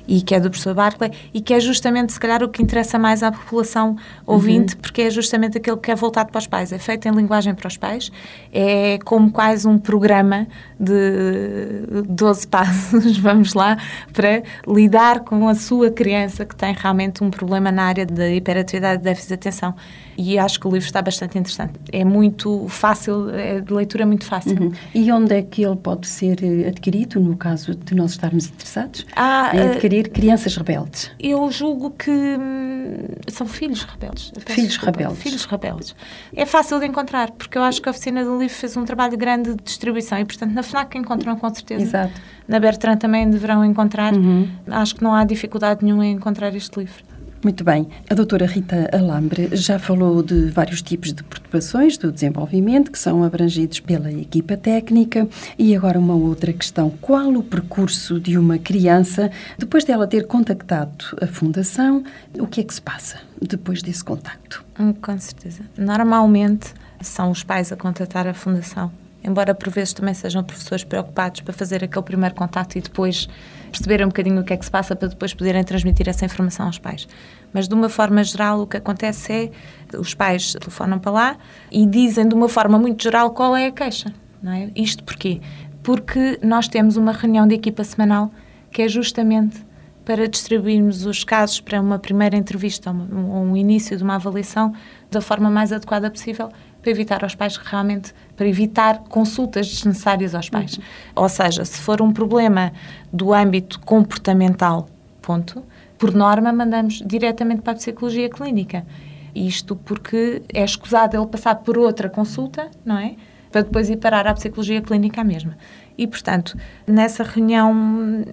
e 0.08 0.22
que 0.22 0.34
é 0.34 0.40
do 0.40 0.48
professor 0.48 0.74
Barclay 0.74 1.12
e 1.34 1.40
que 1.40 1.52
é 1.52 1.60
justamente, 1.60 2.12
se 2.12 2.18
calhar, 2.18 2.42
o 2.42 2.48
que 2.48 2.62
interessa 2.62 2.98
mais 2.98 3.22
à 3.22 3.30
população 3.30 3.96
ouvinte, 4.26 4.74
uhum. 4.74 4.80
porque 4.80 5.02
é 5.02 5.10
justamente 5.10 5.58
aquele 5.58 5.76
que 5.76 5.90
é 5.90 5.94
voltado 5.94 6.32
para 6.32 6.38
os 6.38 6.46
pais. 6.46 6.72
É 6.72 6.78
feito 6.78 7.06
em 7.06 7.12
linguagem 7.12 7.54
para 7.54 7.68
os 7.68 7.76
pais, 7.76 8.10
é 8.52 8.98
como 9.04 9.30
quase 9.30 9.68
um 9.68 9.78
programa 9.78 10.46
de 10.80 12.04
12 12.08 12.48
passos, 12.48 13.18
vamos 13.18 13.52
lá, 13.52 13.76
para 14.12 14.42
lidar 14.66 15.20
com 15.20 15.46
a 15.46 15.54
sua 15.54 15.90
criança 15.90 16.44
que 16.44 16.56
tem 16.56 16.72
realmente 16.72 17.22
um 17.22 17.30
problema 17.30 17.70
na 17.70 17.84
área 17.84 18.06
da 18.06 18.30
hiperatividade 18.30 19.02
e 19.02 19.04
déficit 19.04 19.28
de 19.28 19.34
atenção 19.34 19.74
e 20.16 20.36
acho 20.36 20.58
que 20.58 20.66
o 20.66 20.70
livro 20.70 20.84
está 20.84 21.00
bastante 21.00 21.38
interessante. 21.38 21.74
É 21.92 22.04
muito 22.04 22.66
fácil, 22.68 23.30
é 23.30 23.60
de 23.60 23.72
leitura 23.72 24.04
muito 24.04 24.24
fácil. 24.24 24.60
Uhum. 24.60 24.72
E 24.92 25.12
onde 25.12 25.34
é 25.34 25.42
que 25.42 25.62
ele 25.62 25.76
pode 25.76 26.08
ser 26.08 26.42
eh, 26.42 26.68
adquirido, 26.68 27.20
no 27.20 27.36
caso 27.36 27.74
de 27.74 27.94
nós 27.94 28.12
estarmos 28.12 28.46
interessados 28.46 29.06
ah, 29.14 29.50
adquirir 29.50 29.97
Crianças 30.04 30.56
Rebeldes? 30.56 31.10
Eu 31.18 31.50
julgo 31.50 31.90
que 31.90 32.10
hum, 32.10 33.06
são 33.28 33.46
filhos 33.46 33.82
rebeldes. 33.84 34.32
Filhos 34.46 34.68
desculpa, 34.68 34.98
rebeldes. 34.98 35.22
Filhos 35.22 35.44
rebeldes. 35.44 35.96
É 36.34 36.46
fácil 36.46 36.78
de 36.78 36.86
encontrar, 36.86 37.30
porque 37.30 37.56
eu 37.56 37.62
acho 37.62 37.80
que 37.80 37.88
a 37.88 37.90
Oficina 37.90 38.24
do 38.24 38.38
Livro 38.38 38.54
fez 38.54 38.76
um 38.76 38.84
trabalho 38.84 39.16
grande 39.16 39.54
de 39.54 39.62
distribuição 39.62 40.18
e, 40.18 40.24
portanto, 40.24 40.52
na 40.52 40.62
FNAC 40.62 40.96
encontram 40.98 41.36
com 41.36 41.52
certeza. 41.54 41.82
Exato. 41.82 42.20
Na 42.46 42.58
Bertrand 42.58 42.96
também 42.96 43.28
deverão 43.28 43.64
encontrar. 43.64 44.14
Uhum. 44.14 44.48
Acho 44.68 44.94
que 44.94 45.02
não 45.02 45.14
há 45.14 45.24
dificuldade 45.24 45.84
nenhuma 45.84 46.06
em 46.06 46.12
encontrar 46.12 46.54
este 46.54 46.78
livro. 46.78 47.07
Muito 47.42 47.62
bem. 47.62 47.88
A 48.10 48.14
doutora 48.14 48.46
Rita 48.46 48.90
Alambre 48.92 49.50
já 49.52 49.78
falou 49.78 50.24
de 50.24 50.50
vários 50.50 50.82
tipos 50.82 51.12
de 51.12 51.22
perturbações 51.22 51.96
do 51.96 52.10
desenvolvimento 52.10 52.90
que 52.90 52.98
são 52.98 53.22
abrangidos 53.22 53.78
pela 53.78 54.10
equipa 54.10 54.56
técnica 54.56 55.28
e 55.56 55.74
agora 55.74 56.00
uma 56.00 56.14
outra 56.14 56.52
questão. 56.52 56.90
Qual 57.00 57.32
o 57.34 57.42
percurso 57.42 58.18
de 58.18 58.36
uma 58.36 58.58
criança 58.58 59.30
depois 59.56 59.84
dela 59.84 60.06
ter 60.06 60.26
contactado 60.26 61.16
a 61.22 61.28
Fundação? 61.28 62.02
O 62.40 62.46
que 62.46 62.60
é 62.60 62.64
que 62.64 62.74
se 62.74 62.82
passa 62.82 63.20
depois 63.40 63.82
desse 63.82 64.02
contacto? 64.02 64.64
Hum, 64.78 64.92
com 64.92 65.16
certeza. 65.18 65.62
Normalmente 65.76 66.74
são 67.00 67.30
os 67.30 67.44
pais 67.44 67.70
a 67.70 67.76
contatar 67.76 68.26
a 68.26 68.34
Fundação 68.34 68.90
embora 69.22 69.54
por 69.54 69.70
vezes 69.70 69.92
também 69.92 70.14
sejam 70.14 70.42
professores 70.42 70.84
preocupados 70.84 71.40
para 71.40 71.52
fazer 71.52 71.82
aquele 71.84 72.04
primeiro 72.04 72.34
contato 72.34 72.76
e 72.76 72.80
depois 72.80 73.28
perceberem 73.68 74.06
um 74.06 74.08
bocadinho 74.08 74.40
o 74.40 74.44
que 74.44 74.52
é 74.52 74.56
que 74.56 74.64
se 74.64 74.70
passa 74.70 74.96
para 74.96 75.08
depois 75.08 75.32
poderem 75.34 75.62
transmitir 75.62 76.08
essa 76.08 76.24
informação 76.24 76.66
aos 76.66 76.78
pais. 76.78 77.08
Mas 77.52 77.68
de 77.68 77.74
uma 77.74 77.88
forma 77.88 78.22
geral 78.24 78.62
o 78.62 78.66
que 78.66 78.76
acontece 78.76 79.32
é 79.32 79.96
os 79.96 80.14
pais 80.14 80.54
telefonam 80.54 80.98
para 80.98 81.12
lá 81.12 81.36
e 81.70 81.86
dizem 81.86 82.28
de 82.28 82.34
uma 82.34 82.48
forma 82.48 82.78
muito 82.78 83.02
geral 83.02 83.30
qual 83.30 83.56
é 83.56 83.66
a 83.66 83.72
queixa. 83.72 84.12
Não 84.42 84.52
é? 84.52 84.70
Isto 84.74 85.04
porquê? 85.04 85.40
Porque 85.82 86.38
nós 86.42 86.68
temos 86.68 86.96
uma 86.96 87.12
reunião 87.12 87.46
de 87.46 87.54
equipa 87.54 87.84
semanal 87.84 88.30
que 88.70 88.82
é 88.82 88.88
justamente 88.88 89.66
para 90.04 90.26
distribuirmos 90.26 91.04
os 91.04 91.22
casos 91.22 91.60
para 91.60 91.80
uma 91.80 91.98
primeira 91.98 92.36
entrevista 92.36 92.90
ou 92.90 93.42
um 93.42 93.54
início 93.54 93.94
de 93.96 94.02
uma 94.02 94.14
avaliação 94.14 94.72
da 95.10 95.20
forma 95.20 95.50
mais 95.50 95.72
adequada 95.72 96.10
possível 96.10 96.50
para 96.80 96.90
evitar 96.90 97.22
aos 97.24 97.34
pais 97.34 97.56
realmente, 97.56 98.14
para 98.36 98.46
evitar 98.46 99.00
consultas 99.08 99.68
desnecessárias 99.68 100.34
aos 100.34 100.48
pais. 100.48 100.76
Uhum. 100.76 100.82
Ou 101.16 101.28
seja, 101.28 101.64
se 101.64 101.80
for 101.80 102.00
um 102.00 102.12
problema 102.12 102.72
do 103.12 103.32
âmbito 103.32 103.80
comportamental, 103.80 104.88
ponto, 105.20 105.62
por 105.98 106.14
norma 106.14 106.52
mandamos 106.52 107.02
diretamente 107.04 107.62
para 107.62 107.72
a 107.72 107.76
psicologia 107.76 108.28
clínica. 108.30 108.86
Isto 109.34 109.76
porque 109.76 110.42
é 110.52 110.64
escusado 110.64 111.16
ele 111.16 111.26
passar 111.26 111.56
por 111.56 111.76
outra 111.76 112.08
consulta, 112.08 112.70
não 112.84 112.98
é? 112.98 113.16
Para 113.50 113.62
depois 113.62 113.90
ir 113.90 113.96
parar 113.96 114.26
à 114.26 114.34
psicologia 114.34 114.80
clínica 114.80 115.22
mesma. 115.24 115.56
E, 115.96 116.06
portanto, 116.06 116.56
nessa 116.86 117.24
reunião 117.24 118.24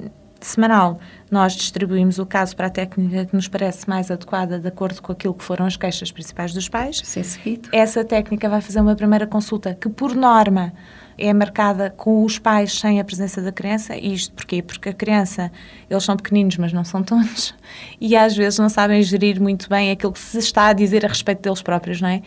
semanal, 0.45 0.99
nós 1.29 1.53
distribuímos 1.53 2.19
o 2.19 2.25
caso 2.25 2.55
para 2.55 2.67
a 2.67 2.69
técnica 2.69 3.25
que 3.25 3.35
nos 3.35 3.47
parece 3.47 3.89
mais 3.89 4.09
adequada 4.11 4.59
de 4.59 4.67
acordo 4.67 5.01
com 5.01 5.11
aquilo 5.11 5.33
que 5.33 5.43
foram 5.43 5.65
as 5.65 5.75
queixas 5.75 6.11
principais 6.11 6.53
dos 6.53 6.69
pais. 6.69 7.01
Ser 7.03 7.23
seguido. 7.23 7.69
Essa 7.71 8.03
técnica 8.03 8.47
vai 8.47 8.61
fazer 8.61 8.79
uma 8.79 8.95
primeira 8.95 9.25
consulta 9.27 9.73
que, 9.73 9.89
por 9.89 10.15
norma, 10.15 10.73
é 11.17 11.33
marcada 11.33 11.89
com 11.89 12.23
os 12.23 12.37
pais 12.37 12.79
sem 12.79 12.99
a 12.99 13.03
presença 13.03 13.41
da 13.41 13.51
criança. 13.51 13.95
E 13.95 14.13
isto 14.13 14.33
porquê? 14.33 14.61
Porque 14.61 14.89
a 14.89 14.93
criança, 14.93 15.51
eles 15.89 16.03
são 16.03 16.15
pequeninos, 16.15 16.57
mas 16.57 16.73
não 16.73 16.83
são 16.83 17.03
tontos, 17.03 17.53
e 17.99 18.15
às 18.15 18.35
vezes 18.35 18.59
não 18.59 18.69
sabem 18.69 19.01
gerir 19.01 19.41
muito 19.41 19.69
bem 19.69 19.91
aquilo 19.91 20.11
que 20.11 20.19
se 20.19 20.37
está 20.39 20.67
a 20.67 20.73
dizer 20.73 21.05
a 21.05 21.09
respeito 21.09 21.41
deles 21.41 21.61
próprios, 21.61 22.01
não 22.01 22.09
é? 22.09 22.21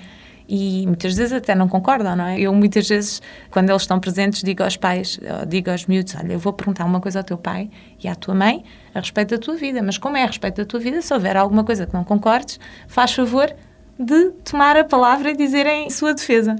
E 0.48 0.86
muitas 0.86 1.14
vezes 1.14 1.32
até 1.32 1.54
não 1.54 1.68
concordam, 1.68 2.16
não 2.16 2.24
é? 2.24 2.40
Eu 2.40 2.54
muitas 2.54 2.88
vezes, 2.88 3.20
quando 3.50 3.68
eles 3.68 3.82
estão 3.82 4.00
presentes, 4.00 4.42
digo 4.42 4.62
aos 4.62 4.78
pais, 4.78 5.20
digo 5.46 5.70
aos 5.70 5.84
miúdos, 5.84 6.14
olha, 6.14 6.32
eu 6.32 6.38
vou 6.38 6.54
perguntar 6.54 6.86
uma 6.86 7.00
coisa 7.00 7.20
ao 7.20 7.24
teu 7.24 7.36
pai 7.36 7.68
e 8.02 8.08
à 8.08 8.14
tua 8.14 8.34
mãe 8.34 8.64
a 8.94 9.00
respeito 9.00 9.36
da 9.36 9.38
tua 9.38 9.56
vida, 9.56 9.82
mas 9.82 9.98
como 9.98 10.16
é 10.16 10.22
a 10.22 10.26
respeito 10.26 10.56
da 10.56 10.64
tua 10.64 10.80
vida, 10.80 11.02
se 11.02 11.12
houver 11.12 11.36
alguma 11.36 11.62
coisa 11.64 11.86
que 11.86 11.92
não 11.92 12.02
concordes, 12.02 12.58
faz 12.86 13.12
favor 13.12 13.54
de 13.98 14.30
tomar 14.44 14.76
a 14.76 14.84
palavra 14.84 15.32
e 15.32 15.36
dizer 15.36 15.66
em 15.66 15.90
sua 15.90 16.14
defesa. 16.14 16.56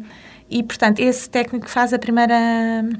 E, 0.50 0.62
portanto, 0.62 1.00
esse 1.00 1.28
técnico 1.28 1.68
faz 1.68 1.92
a 1.92 1.98
primeira 1.98 2.34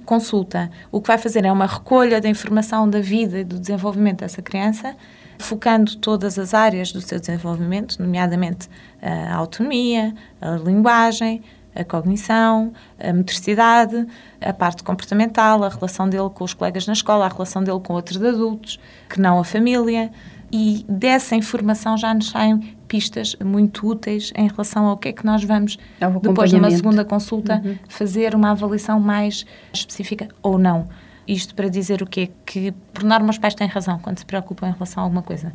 consulta. 0.04 0.70
O 0.92 1.00
que 1.00 1.08
vai 1.08 1.18
fazer 1.18 1.44
é 1.44 1.52
uma 1.52 1.66
recolha 1.66 2.20
da 2.20 2.28
informação 2.28 2.88
da 2.88 3.00
vida 3.00 3.40
e 3.40 3.44
do 3.44 3.58
desenvolvimento 3.58 4.20
dessa 4.20 4.42
criança, 4.42 4.94
focando 5.38 5.96
todas 5.96 6.38
as 6.38 6.52
áreas 6.52 6.92
do 6.92 7.00
seu 7.00 7.18
desenvolvimento, 7.18 8.00
nomeadamente 8.02 8.68
a 9.02 9.34
autonomia, 9.34 10.14
a 10.40 10.50
linguagem, 10.52 11.42
a 11.74 11.84
cognição, 11.84 12.72
a 12.98 13.12
motricidade, 13.12 14.06
a 14.40 14.52
parte 14.52 14.82
comportamental, 14.82 15.62
a 15.62 15.68
relação 15.68 16.08
dele 16.08 16.28
com 16.30 16.44
os 16.44 16.52
colegas 16.52 16.86
na 16.86 16.92
escola, 16.92 17.26
a 17.26 17.28
relação 17.28 17.62
dele 17.62 17.80
com 17.80 17.94
outros 17.94 18.22
adultos, 18.22 18.80
que 19.08 19.20
não 19.20 19.38
a 19.38 19.44
família. 19.44 20.10
E 20.50 20.84
dessa 20.88 21.36
informação 21.36 21.96
já 21.96 22.12
nos 22.14 22.30
saem 22.30 22.76
pistas 22.88 23.36
muito 23.44 23.86
úteis 23.86 24.32
em 24.34 24.48
relação 24.48 24.86
ao 24.86 24.96
que 24.96 25.08
é 25.08 25.12
que 25.12 25.24
nós 25.24 25.44
vamos, 25.44 25.78
depois 26.22 26.50
de 26.50 26.56
uma 26.56 26.70
segunda 26.70 27.04
consulta, 27.04 27.62
uhum. 27.62 27.76
fazer 27.86 28.34
uma 28.34 28.52
avaliação 28.52 28.98
mais 28.98 29.44
específica 29.72 30.28
ou 30.42 30.58
não. 30.58 30.88
Isto 31.26 31.54
para 31.54 31.68
dizer 31.68 32.00
o 32.00 32.06
quê? 32.06 32.30
Que, 32.46 32.72
por 32.94 33.04
norma, 33.04 33.28
os 33.28 33.36
pais 33.36 33.54
têm 33.54 33.68
razão 33.68 33.98
quando 33.98 34.18
se 34.18 34.24
preocupam 34.24 34.68
em 34.68 34.72
relação 34.72 35.02
a 35.02 35.04
alguma 35.04 35.22
coisa. 35.22 35.52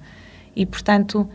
E, 0.56 0.64
portanto, 0.68 1.28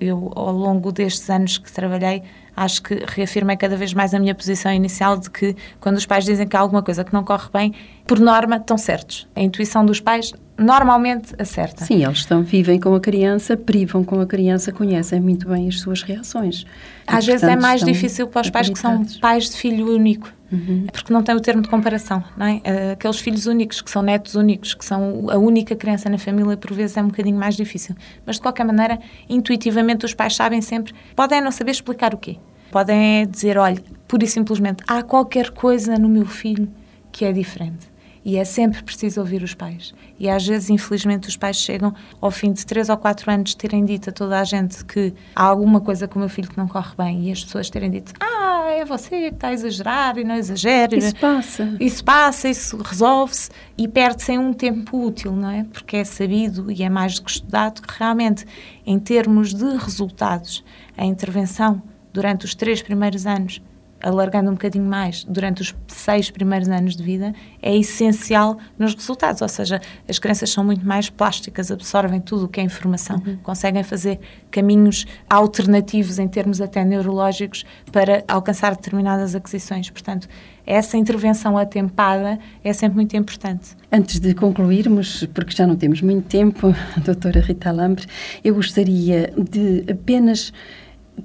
eu, 0.00 0.30
ao 0.34 0.52
longo 0.52 0.92
destes 0.92 1.28
anos 1.30 1.58
que 1.58 1.72
trabalhei, 1.72 2.22
acho 2.56 2.82
que 2.82 3.04
reafirmei 3.06 3.56
cada 3.56 3.76
vez 3.76 3.92
mais 3.92 4.14
a 4.14 4.18
minha 4.18 4.34
posição 4.34 4.72
inicial 4.72 5.18
de 5.18 5.30
que 5.30 5.54
quando 5.78 5.96
os 5.96 6.06
pais 6.06 6.24
dizem 6.24 6.46
que 6.48 6.56
há 6.56 6.60
alguma 6.60 6.82
coisa 6.82 7.04
que 7.04 7.12
não 7.12 7.22
corre 7.22 7.48
bem, 7.52 7.74
por 8.06 8.18
norma 8.18 8.56
estão 8.56 8.78
certos. 8.78 9.28
A 9.36 9.42
intuição 9.42 9.84
dos 9.84 10.00
pais 10.00 10.32
normalmente 10.58 11.34
acerta. 11.38 11.84
Sim, 11.84 12.04
eles 12.04 12.18
estão, 12.18 12.42
vivem 12.42 12.80
com 12.80 12.94
a 12.94 13.00
criança, 13.00 13.56
privam 13.56 14.02
com 14.02 14.20
a 14.20 14.26
criança, 14.26 14.72
conhecem 14.72 15.20
muito 15.20 15.48
bem 15.48 15.68
as 15.68 15.80
suas 15.80 16.02
reações. 16.02 16.64
Às 17.06 17.24
e, 17.24 17.26
vezes 17.26 17.42
é 17.42 17.56
mais 17.56 17.84
difícil 17.84 18.26
para 18.26 18.42
os 18.42 18.50
pais 18.50 18.70
que 18.70 18.78
são 18.78 19.04
pais 19.20 19.50
de 19.50 19.56
filho 19.56 19.94
único. 19.94 20.32
Uhum. 20.50 20.86
Porque 20.92 21.12
não 21.12 21.22
tem 21.22 21.34
o 21.34 21.40
termo 21.40 21.60
de 21.60 21.68
comparação, 21.68 22.22
não 22.36 22.46
é? 22.46 22.60
Eh, 22.62 22.92
aqueles 22.92 23.18
filhos 23.18 23.46
únicos, 23.46 23.82
que 23.82 23.90
são 23.90 24.00
netos 24.00 24.36
únicos, 24.36 24.74
que 24.74 24.84
são 24.84 25.26
a 25.28 25.36
única 25.36 25.74
criança 25.74 26.08
na 26.08 26.18
família, 26.18 26.56
por 26.56 26.72
vezes 26.72 26.96
é 26.96 27.02
um 27.02 27.08
bocadinho 27.08 27.36
mais 27.36 27.56
difícil. 27.56 27.96
Mas, 28.24 28.36
de 28.36 28.42
qualquer 28.42 28.64
maneira, 28.64 28.98
intuitivamente 29.28 30.04
os 30.06 30.14
pais 30.14 30.36
sabem 30.36 30.60
sempre, 30.60 30.94
podem 31.16 31.40
não 31.40 31.50
saber 31.50 31.72
explicar 31.72 32.14
o 32.14 32.16
quê. 32.16 32.36
Podem 32.70 33.26
dizer, 33.26 33.58
olha, 33.58 33.82
pura 34.06 34.24
e 34.24 34.28
simplesmente, 34.28 34.82
há 34.86 35.02
qualquer 35.02 35.50
coisa 35.50 35.96
no 35.96 36.08
meu 36.08 36.26
filho 36.26 36.68
que 37.10 37.24
é 37.24 37.32
diferente. 37.32 37.96
E 38.26 38.36
é 38.36 38.44
sempre 38.44 38.82
preciso 38.82 39.20
ouvir 39.20 39.40
os 39.44 39.54
pais. 39.54 39.94
E 40.18 40.28
às 40.28 40.44
vezes, 40.44 40.68
infelizmente, 40.68 41.28
os 41.28 41.36
pais 41.36 41.58
chegam 41.58 41.94
ao 42.20 42.28
fim 42.28 42.52
de 42.52 42.66
três 42.66 42.88
ou 42.88 42.96
quatro 42.96 43.30
anos 43.30 43.50
de 43.50 43.56
terem 43.56 43.84
dito 43.84 44.10
a 44.10 44.12
toda 44.12 44.40
a 44.40 44.42
gente 44.42 44.84
que 44.84 45.14
há 45.34 45.44
alguma 45.44 45.80
coisa 45.80 46.08
com 46.08 46.16
o 46.16 46.18
meu 46.18 46.28
filho 46.28 46.48
que 46.48 46.58
não 46.58 46.66
corre 46.66 46.92
bem 46.98 47.28
e 47.28 47.30
as 47.30 47.44
pessoas 47.44 47.70
terem 47.70 47.88
dito: 47.88 48.12
Ah, 48.18 48.66
é 48.70 48.84
você 48.84 49.10
que 49.10 49.36
está 49.36 49.46
a 49.46 49.52
exagerar 49.52 50.18
e 50.18 50.24
não 50.24 50.34
exagera. 50.34 50.96
Isso 50.96 51.14
passa. 51.14 51.76
Isso 51.78 52.04
passa, 52.04 52.48
isso 52.48 52.76
resolve-se 52.78 53.48
e 53.78 53.86
perde-se 53.86 54.32
em 54.32 54.38
um 54.38 54.52
tempo 54.52 55.06
útil, 55.06 55.30
não 55.30 55.50
é? 55.50 55.64
Porque 55.72 55.98
é 55.98 56.04
sabido 56.04 56.72
e 56.72 56.82
é 56.82 56.88
mais 56.88 57.14
do 57.14 57.22
que 57.22 57.30
estudado 57.30 57.80
que 57.80 57.94
realmente, 57.96 58.44
em 58.84 58.98
termos 58.98 59.54
de 59.54 59.76
resultados, 59.76 60.64
a 60.96 61.04
intervenção 61.04 61.80
durante 62.16 62.46
os 62.46 62.54
três 62.54 62.80
primeiros 62.80 63.26
anos 63.26 63.60
alargando 64.02 64.50
um 64.50 64.54
bocadinho 64.54 64.84
mais, 64.84 65.24
durante 65.24 65.62
os 65.62 65.74
seis 65.88 66.30
primeiros 66.30 66.68
anos 66.68 66.96
de 66.96 67.02
vida, 67.02 67.34
é 67.62 67.76
essencial 67.76 68.58
nos 68.78 68.94
resultados. 68.94 69.42
Ou 69.42 69.48
seja, 69.48 69.80
as 70.08 70.18
crianças 70.18 70.50
são 70.50 70.64
muito 70.64 70.86
mais 70.86 71.08
plásticas, 71.08 71.70
absorvem 71.70 72.20
tudo 72.20 72.44
o 72.44 72.48
que 72.48 72.60
é 72.60 72.62
informação, 72.62 73.22
uhum. 73.26 73.36
conseguem 73.42 73.82
fazer 73.82 74.20
caminhos 74.50 75.06
alternativos 75.28 76.18
em 76.18 76.28
termos 76.28 76.60
até 76.60 76.84
neurológicos 76.84 77.64
para 77.90 78.22
alcançar 78.28 78.76
determinadas 78.76 79.34
aquisições. 79.34 79.90
Portanto, 79.90 80.28
essa 80.66 80.96
intervenção 80.96 81.56
atempada 81.56 82.38
é 82.62 82.72
sempre 82.72 82.96
muito 82.96 83.16
importante. 83.16 83.76
Antes 83.90 84.18
de 84.18 84.34
concluirmos, 84.34 85.24
porque 85.32 85.54
já 85.54 85.66
não 85.66 85.76
temos 85.76 86.02
muito 86.02 86.26
tempo, 86.26 86.74
doutora 87.04 87.40
Rita 87.40 87.70
Lambre, 87.70 88.06
eu 88.44 88.54
gostaria 88.54 89.32
de 89.36 89.84
apenas 89.90 90.52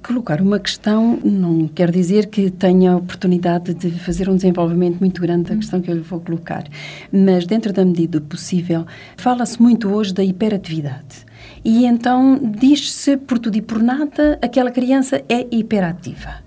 Colocar 0.00 0.40
uma 0.40 0.58
questão 0.58 1.18
não 1.22 1.68
quer 1.68 1.90
dizer 1.90 2.26
que 2.26 2.50
tenha 2.50 2.92
a 2.92 2.96
oportunidade 2.96 3.74
de 3.74 3.90
fazer 3.90 4.28
um 4.28 4.36
desenvolvimento 4.36 4.98
muito 4.98 5.20
grande 5.20 5.50
da 5.50 5.56
questão 5.56 5.80
que 5.82 5.90
eu 5.90 5.94
lhe 5.94 6.00
vou 6.00 6.18
colocar, 6.18 6.64
mas 7.12 7.46
dentro 7.46 7.72
da 7.72 7.84
medida 7.84 8.20
possível, 8.20 8.86
fala-se 9.16 9.60
muito 9.60 9.90
hoje 9.90 10.14
da 10.14 10.24
hiperatividade. 10.24 11.26
E 11.64 11.84
então 11.84 12.40
diz-se 12.58 13.16
por 13.16 13.38
tudo 13.38 13.56
e 13.56 13.62
por 13.62 13.82
nada 13.82 14.38
aquela 14.40 14.70
criança 14.70 15.22
é 15.28 15.46
hiperativa. 15.50 16.42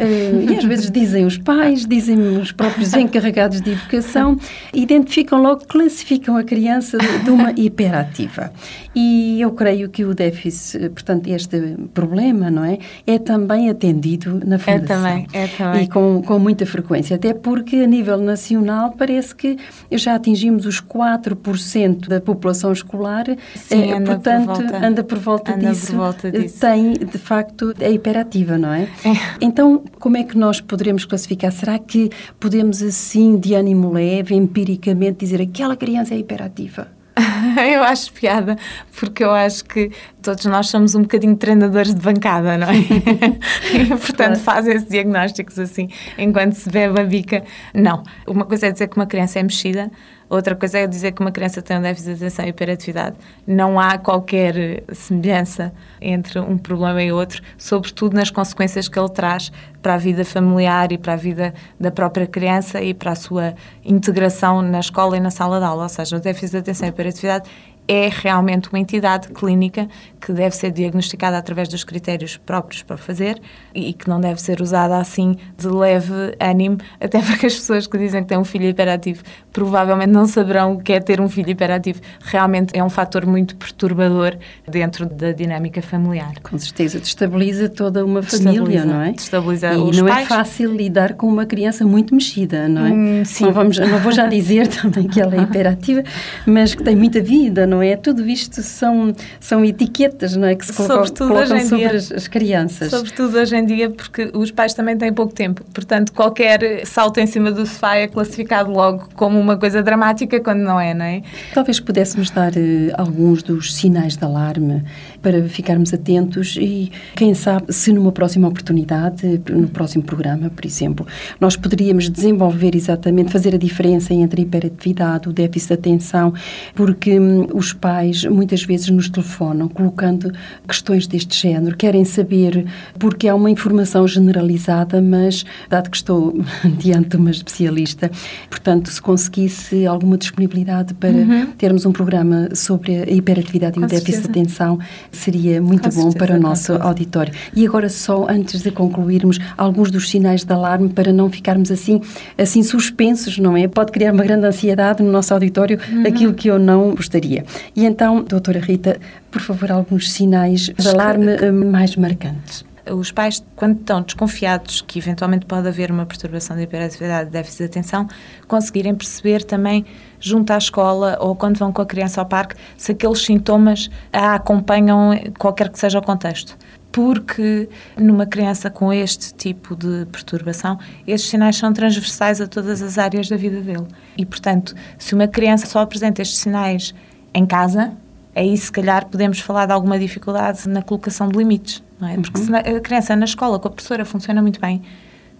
Uh, 0.00 0.50
e 0.50 0.56
às 0.56 0.64
vezes 0.64 0.90
dizem 0.90 1.26
os 1.26 1.36
pais, 1.36 1.84
dizem 1.84 2.18
os 2.38 2.52
próprios 2.52 2.94
encarregados 2.94 3.60
de 3.60 3.72
educação, 3.72 4.38
identificam 4.72 5.42
logo, 5.42 5.66
classificam 5.66 6.38
a 6.38 6.42
criança 6.42 6.96
de 7.22 7.30
uma 7.30 7.52
hiperativa. 7.52 8.50
E 8.94 9.40
eu 9.40 9.52
creio 9.52 9.90
que 9.90 10.04
o 10.04 10.14
déficit, 10.14 10.88
portanto, 10.88 11.28
este 11.28 11.76
problema, 11.92 12.50
não 12.50 12.64
é? 12.64 12.78
É 13.06 13.18
também 13.18 13.68
atendido 13.68 14.40
na 14.44 14.56
é 14.56 14.58
Fundação. 14.58 14.74
É 14.74 14.86
também, 14.86 15.26
é 15.32 15.46
também. 15.46 15.84
E 15.84 15.88
com, 15.88 16.22
com 16.22 16.38
muita 16.38 16.64
frequência, 16.64 17.16
até 17.16 17.34
porque 17.34 17.76
a 17.76 17.86
nível 17.86 18.18
nacional 18.18 18.94
parece 18.96 19.34
que 19.34 19.58
já 19.92 20.14
atingimos 20.14 20.66
os 20.66 20.80
4% 20.80 22.08
da 22.08 22.20
população 22.20 22.72
escolar. 22.72 23.24
Sim, 23.54 23.92
anda 23.92 24.14
portanto, 24.14 24.46
por 24.46 24.56
volta, 24.56 24.86
anda 24.86 25.04
por 25.04 25.18
volta 25.18 25.54
anda 25.54 25.70
disso. 25.70 25.86
Por 25.88 25.96
volta 25.96 26.32
disso. 26.32 26.60
Tem, 26.60 26.92
de 26.94 27.18
facto, 27.18 27.74
é 27.78 27.90
hiperativa, 27.90 28.58
não 28.58 28.72
é? 28.72 28.82
é. 29.04 29.12
Então, 29.40 29.84
como 29.98 30.16
é 30.16 30.24
que 30.24 30.36
nós 30.36 30.60
poderemos 30.60 31.04
classificar? 31.04 31.52
Será 31.52 31.78
que 31.78 32.10
podemos, 32.38 32.82
assim, 32.82 33.38
de 33.38 33.54
ânimo 33.54 33.92
leve, 33.92 34.34
empiricamente, 34.34 35.18
dizer 35.18 35.40
aquela 35.40 35.76
criança 35.76 36.14
é 36.14 36.18
hiperativa? 36.18 36.88
eu 37.72 37.82
acho 37.82 38.12
piada, 38.12 38.56
porque 38.98 39.24
eu 39.24 39.30
acho 39.30 39.64
que 39.64 39.90
todos 40.22 40.44
nós 40.46 40.68
somos 40.68 40.94
um 40.94 41.02
bocadinho 41.02 41.36
treinadores 41.36 41.94
de 41.94 42.00
bancada, 42.00 42.56
não 42.56 42.68
é? 42.68 42.74
e, 43.74 43.86
portanto, 43.86 44.16
claro. 44.16 44.40
fazem 44.40 44.74
esses 44.74 44.88
diagnósticos 44.88 45.58
assim, 45.58 45.88
enquanto 46.18 46.54
se 46.54 46.68
bebe 46.70 47.00
a 47.00 47.04
bica. 47.04 47.42
Não. 47.74 48.02
Uma 48.26 48.44
coisa 48.44 48.66
é 48.66 48.72
dizer 48.72 48.88
que 48.88 48.96
uma 48.96 49.06
criança 49.06 49.38
é 49.38 49.42
mexida, 49.42 49.90
outra 50.28 50.54
coisa 50.54 50.78
é 50.78 50.86
dizer 50.86 51.12
que 51.12 51.20
uma 51.20 51.32
criança 51.32 51.60
tem 51.62 51.78
um 51.78 51.82
déficit 51.82 52.14
de 52.14 52.24
atenção 52.24 52.44
e 52.44 52.48
hiperatividade. 52.48 53.16
Não 53.46 53.80
há 53.80 53.98
qualquer 53.98 54.84
semelhança 54.92 55.72
entre 56.00 56.38
um 56.38 56.56
problema 56.56 57.02
e 57.02 57.10
outro, 57.10 57.42
sobretudo 57.58 58.14
nas 58.14 58.30
consequências 58.30 58.88
que 58.88 58.98
ele 58.98 59.08
traz 59.08 59.50
para 59.82 59.94
a 59.94 59.98
vida 59.98 60.24
familiar 60.24 60.92
e 60.92 60.98
para 60.98 61.14
a 61.14 61.16
vida 61.16 61.54
da 61.78 61.90
própria 61.90 62.26
criança 62.26 62.82
e 62.82 62.92
para 62.92 63.12
a 63.12 63.14
sua 63.16 63.54
integração 63.84 64.60
na 64.60 64.80
escola 64.80 65.16
e 65.16 65.20
na 65.20 65.30
sala 65.30 65.58
de 65.58 65.64
aula. 65.64 65.84
Ou 65.84 65.88
seja, 65.88 66.16
o 66.16 66.20
déficit 66.20 66.50
de 66.52 66.58
atenção 66.58 66.86
e 66.86 66.90
hiperatividade 66.90 67.29
That. 67.30 67.46
É 67.90 68.08
realmente 68.08 68.68
uma 68.68 68.78
entidade 68.78 69.26
clínica 69.30 69.88
que 70.20 70.32
deve 70.32 70.54
ser 70.54 70.70
diagnosticada 70.70 71.36
através 71.36 71.66
dos 71.66 71.82
critérios 71.82 72.36
próprios 72.36 72.84
para 72.84 72.96
fazer 72.96 73.40
e 73.74 73.92
que 73.92 74.08
não 74.08 74.20
deve 74.20 74.40
ser 74.40 74.60
usada 74.60 74.96
assim 74.96 75.34
de 75.58 75.66
leve 75.66 76.12
ânimo, 76.38 76.78
até 77.00 77.20
porque 77.20 77.46
as 77.46 77.54
pessoas 77.54 77.88
que 77.88 77.98
dizem 77.98 78.22
que 78.22 78.28
têm 78.28 78.38
um 78.38 78.44
filho 78.44 78.66
hiperativo 78.66 79.24
provavelmente 79.52 80.10
não 80.10 80.24
saberão 80.24 80.74
o 80.74 80.80
que 80.80 80.92
é 80.92 81.00
ter 81.00 81.20
um 81.20 81.28
filho 81.28 81.50
hiperativo. 81.50 82.00
Realmente 82.22 82.78
é 82.78 82.84
um 82.84 82.88
fator 82.88 83.26
muito 83.26 83.56
perturbador 83.56 84.36
dentro 84.68 85.06
da 85.06 85.32
dinâmica 85.32 85.82
familiar. 85.82 86.34
Com 86.44 86.56
certeza, 86.58 87.00
destabiliza 87.00 87.68
toda 87.68 88.04
uma 88.04 88.22
família, 88.22 88.84
não 88.84 89.02
é? 89.02 89.10
Destabiliza 89.10 89.72
e 89.72 89.78
os 89.78 89.98
não 89.98 90.06
é 90.06 90.12
pais. 90.12 90.26
é 90.26 90.28
fácil 90.28 90.72
lidar 90.72 91.14
com 91.14 91.26
uma 91.26 91.44
criança 91.44 91.84
muito 91.84 92.14
mexida, 92.14 92.68
não 92.68 92.86
é? 92.86 92.90
Hum, 92.90 93.24
sim. 93.24 93.46
Não, 93.46 93.52
vamos, 93.52 93.78
não 93.78 93.98
vou 93.98 94.12
já 94.12 94.28
dizer 94.28 94.68
também 94.80 95.08
que 95.08 95.20
ela 95.20 95.34
é 95.34 95.42
hiperativa, 95.42 96.04
mas 96.46 96.72
que 96.72 96.84
tem 96.84 96.94
muita 96.94 97.20
vida, 97.20 97.66
não 97.66 97.79
é? 97.79 97.79
Tudo 97.96 98.26
isto 98.26 98.62
são, 98.62 99.14
são 99.38 99.64
etiquetas, 99.64 100.36
não 100.36 100.46
é? 100.46 100.54
Que 100.54 100.66
se 100.66 100.72
Sobretudo 100.72 101.28
colocam 101.28 101.60
sobre 101.60 101.88
dia. 101.88 101.96
as, 101.96 102.12
as, 102.12 102.28
crianças. 102.28 102.90
Sobretudo 102.90 103.36
hoje 103.38 103.56
em 103.56 103.64
dia, 103.64 103.90
porque 103.90 104.30
os 104.34 104.50
pais 104.50 104.74
também 104.74 104.96
têm 104.96 105.12
pouco 105.12 105.32
tempo. 105.32 105.64
Portanto, 105.72 106.12
qualquer 106.12 106.86
salto 106.86 107.18
em 107.18 107.26
cima 107.26 107.50
do 107.50 107.66
sofá 107.66 107.96
é 107.96 108.06
classificado 108.06 108.70
logo 108.70 109.08
como 109.14 109.38
uma 109.38 109.56
coisa 109.56 109.82
dramática, 109.82 110.40
quando 110.40 110.60
não 110.60 110.78
é, 110.78 110.94
não 110.94 111.04
é? 111.04 111.22
Talvez 111.54 111.80
pudéssemos 111.80 112.30
dar 112.30 112.52
uh, 112.52 112.56
alguns 112.94 113.42
dos 113.42 113.74
sinais 113.74 114.16
de 114.16 114.24
alarme 114.24 114.82
para 115.22 115.42
ficarmos 115.48 115.92
atentos 115.92 116.56
e, 116.58 116.90
quem 117.14 117.34
sabe, 117.34 117.72
se 117.72 117.92
numa 117.92 118.12
próxima 118.12 118.48
oportunidade, 118.48 119.40
no 119.50 119.68
próximo 119.68 120.02
programa, 120.02 120.50
por 120.50 120.64
exemplo, 120.64 121.06
nós 121.38 121.56
poderíamos 121.56 122.08
desenvolver 122.08 122.74
exatamente, 122.74 123.30
fazer 123.30 123.54
a 123.54 123.58
diferença 123.58 124.14
entre 124.14 124.40
a 124.40 124.44
hiperatividade, 124.44 125.28
o 125.28 125.32
déficit 125.32 125.68
de 125.68 125.74
atenção, 125.74 126.32
porque 126.74 127.18
hum, 127.18 127.46
os 127.70 127.72
pais 127.72 128.24
muitas 128.24 128.62
vezes 128.64 128.88
nos 128.90 129.08
telefonam 129.08 129.68
colocando 129.68 130.32
questões 130.66 131.06
deste 131.06 131.40
género, 131.40 131.76
querem 131.76 132.04
saber, 132.04 132.66
porque 132.98 133.28
há 133.28 133.34
uma 133.34 133.50
informação 133.50 134.06
generalizada, 134.06 135.00
mas, 135.00 135.44
dado 135.68 135.90
que 135.90 135.96
estou 135.96 136.34
diante 136.78 137.10
de 137.10 137.16
uma 137.16 137.30
especialista, 137.30 138.10
portanto, 138.48 138.90
se 138.90 139.00
conseguisse 139.00 139.86
alguma 139.86 140.18
disponibilidade 140.18 140.94
para 140.94 141.10
uhum. 141.10 141.46
termos 141.56 141.86
um 141.86 141.92
programa 141.92 142.48
sobre 142.54 142.96
a 142.96 143.10
hiperatividade 143.10 143.74
Com 143.74 143.82
e 143.82 143.84
o 143.84 143.88
déficit 143.88 144.22
de 144.22 144.30
atenção, 144.30 144.78
seria 145.10 145.60
muito 145.62 145.88
Com 145.88 145.94
bom 145.94 146.10
certeza, 146.10 146.18
para 146.18 146.36
o 146.36 146.40
nosso 146.40 146.72
auditório. 146.74 147.32
E 147.54 147.66
agora 147.66 147.88
só, 147.88 148.26
antes 148.28 148.62
de 148.62 148.70
concluirmos, 148.70 149.38
alguns 149.56 149.90
dos 149.90 150.10
sinais 150.10 150.44
de 150.44 150.52
alarme 150.52 150.88
para 150.88 151.12
não 151.12 151.30
ficarmos 151.30 151.70
assim, 151.70 152.00
assim 152.36 152.62
suspensos, 152.62 153.38
não 153.38 153.56
é? 153.56 153.68
Pode 153.68 153.92
criar 153.92 154.12
uma 154.12 154.24
grande 154.24 154.46
ansiedade 154.46 155.02
no 155.02 155.10
nosso 155.10 155.32
auditório, 155.32 155.78
uhum. 155.90 156.06
aquilo 156.06 156.34
que 156.34 156.48
eu 156.48 156.58
não 156.58 156.94
gostaria. 156.94 157.44
E 157.74 157.84
então, 157.84 158.22
doutora 158.22 158.60
Rita, 158.60 158.98
por 159.30 159.40
favor, 159.40 159.70
alguns 159.70 160.10
sinais 160.12 160.70
de 160.76 160.88
alarme. 160.88 161.32
Eh, 161.32 161.50
mais 161.50 161.96
marcantes 161.96 162.64
os 162.94 163.12
pais, 163.12 163.44
quando 163.56 163.78
estão 163.78 164.02
desconfiados 164.02 164.80
que 164.80 164.98
eventualmente 164.98 165.46
pode 165.46 165.68
haver 165.68 165.90
uma 165.90 166.06
perturbação 166.06 166.56
de 166.56 166.62
hiperatividade 166.62 167.30
déficit 167.30 167.58
de 167.58 167.64
atenção, 167.64 168.08
conseguirem 168.48 168.94
perceber 168.94 169.44
também 169.44 169.84
junto 170.18 170.52
à 170.52 170.58
escola 170.58 171.16
ou 171.20 171.34
quando 171.34 171.58
vão 171.58 171.72
com 171.72 171.82
a 171.82 171.86
criança 171.86 172.20
ao 172.20 172.26
parque 172.26 172.56
se 172.76 172.92
aqueles 172.92 173.22
sintomas 173.22 173.90
a 174.12 174.34
acompanham 174.34 175.12
qualquer 175.38 175.68
que 175.68 175.78
seja 175.78 175.98
o 175.98 176.02
contexto. 176.02 176.56
Porque 176.92 177.68
numa 177.96 178.26
criança 178.26 178.68
com 178.68 178.92
este 178.92 179.32
tipo 179.34 179.76
de 179.76 180.06
perturbação, 180.06 180.76
estes 181.06 181.30
sinais 181.30 181.56
são 181.56 181.72
transversais 181.72 182.40
a 182.40 182.48
todas 182.48 182.82
as 182.82 182.98
áreas 182.98 183.28
da 183.28 183.36
vida 183.36 183.60
dele. 183.60 183.86
E, 184.18 184.26
portanto, 184.26 184.74
se 184.98 185.14
uma 185.14 185.28
criança 185.28 185.66
só 185.66 185.78
apresenta 185.80 186.20
estes 186.20 186.38
sinais 186.38 186.92
em 187.34 187.46
casa, 187.46 187.92
aí 188.34 188.56
se 188.56 188.70
calhar 188.70 189.06
podemos 189.06 189.40
falar 189.40 189.66
de 189.66 189.72
alguma 189.72 189.98
dificuldade 189.98 190.68
na 190.68 190.82
colocação 190.82 191.28
de 191.28 191.36
limites, 191.36 191.82
não 192.00 192.08
é? 192.08 192.16
Porque 192.16 192.40
se 192.40 192.54
a 192.54 192.80
criança 192.80 193.14
na 193.16 193.24
escola 193.24 193.58
com 193.58 193.68
a 193.68 193.70
professora 193.70 194.04
funciona 194.04 194.42
muito 194.42 194.60
bem, 194.60 194.82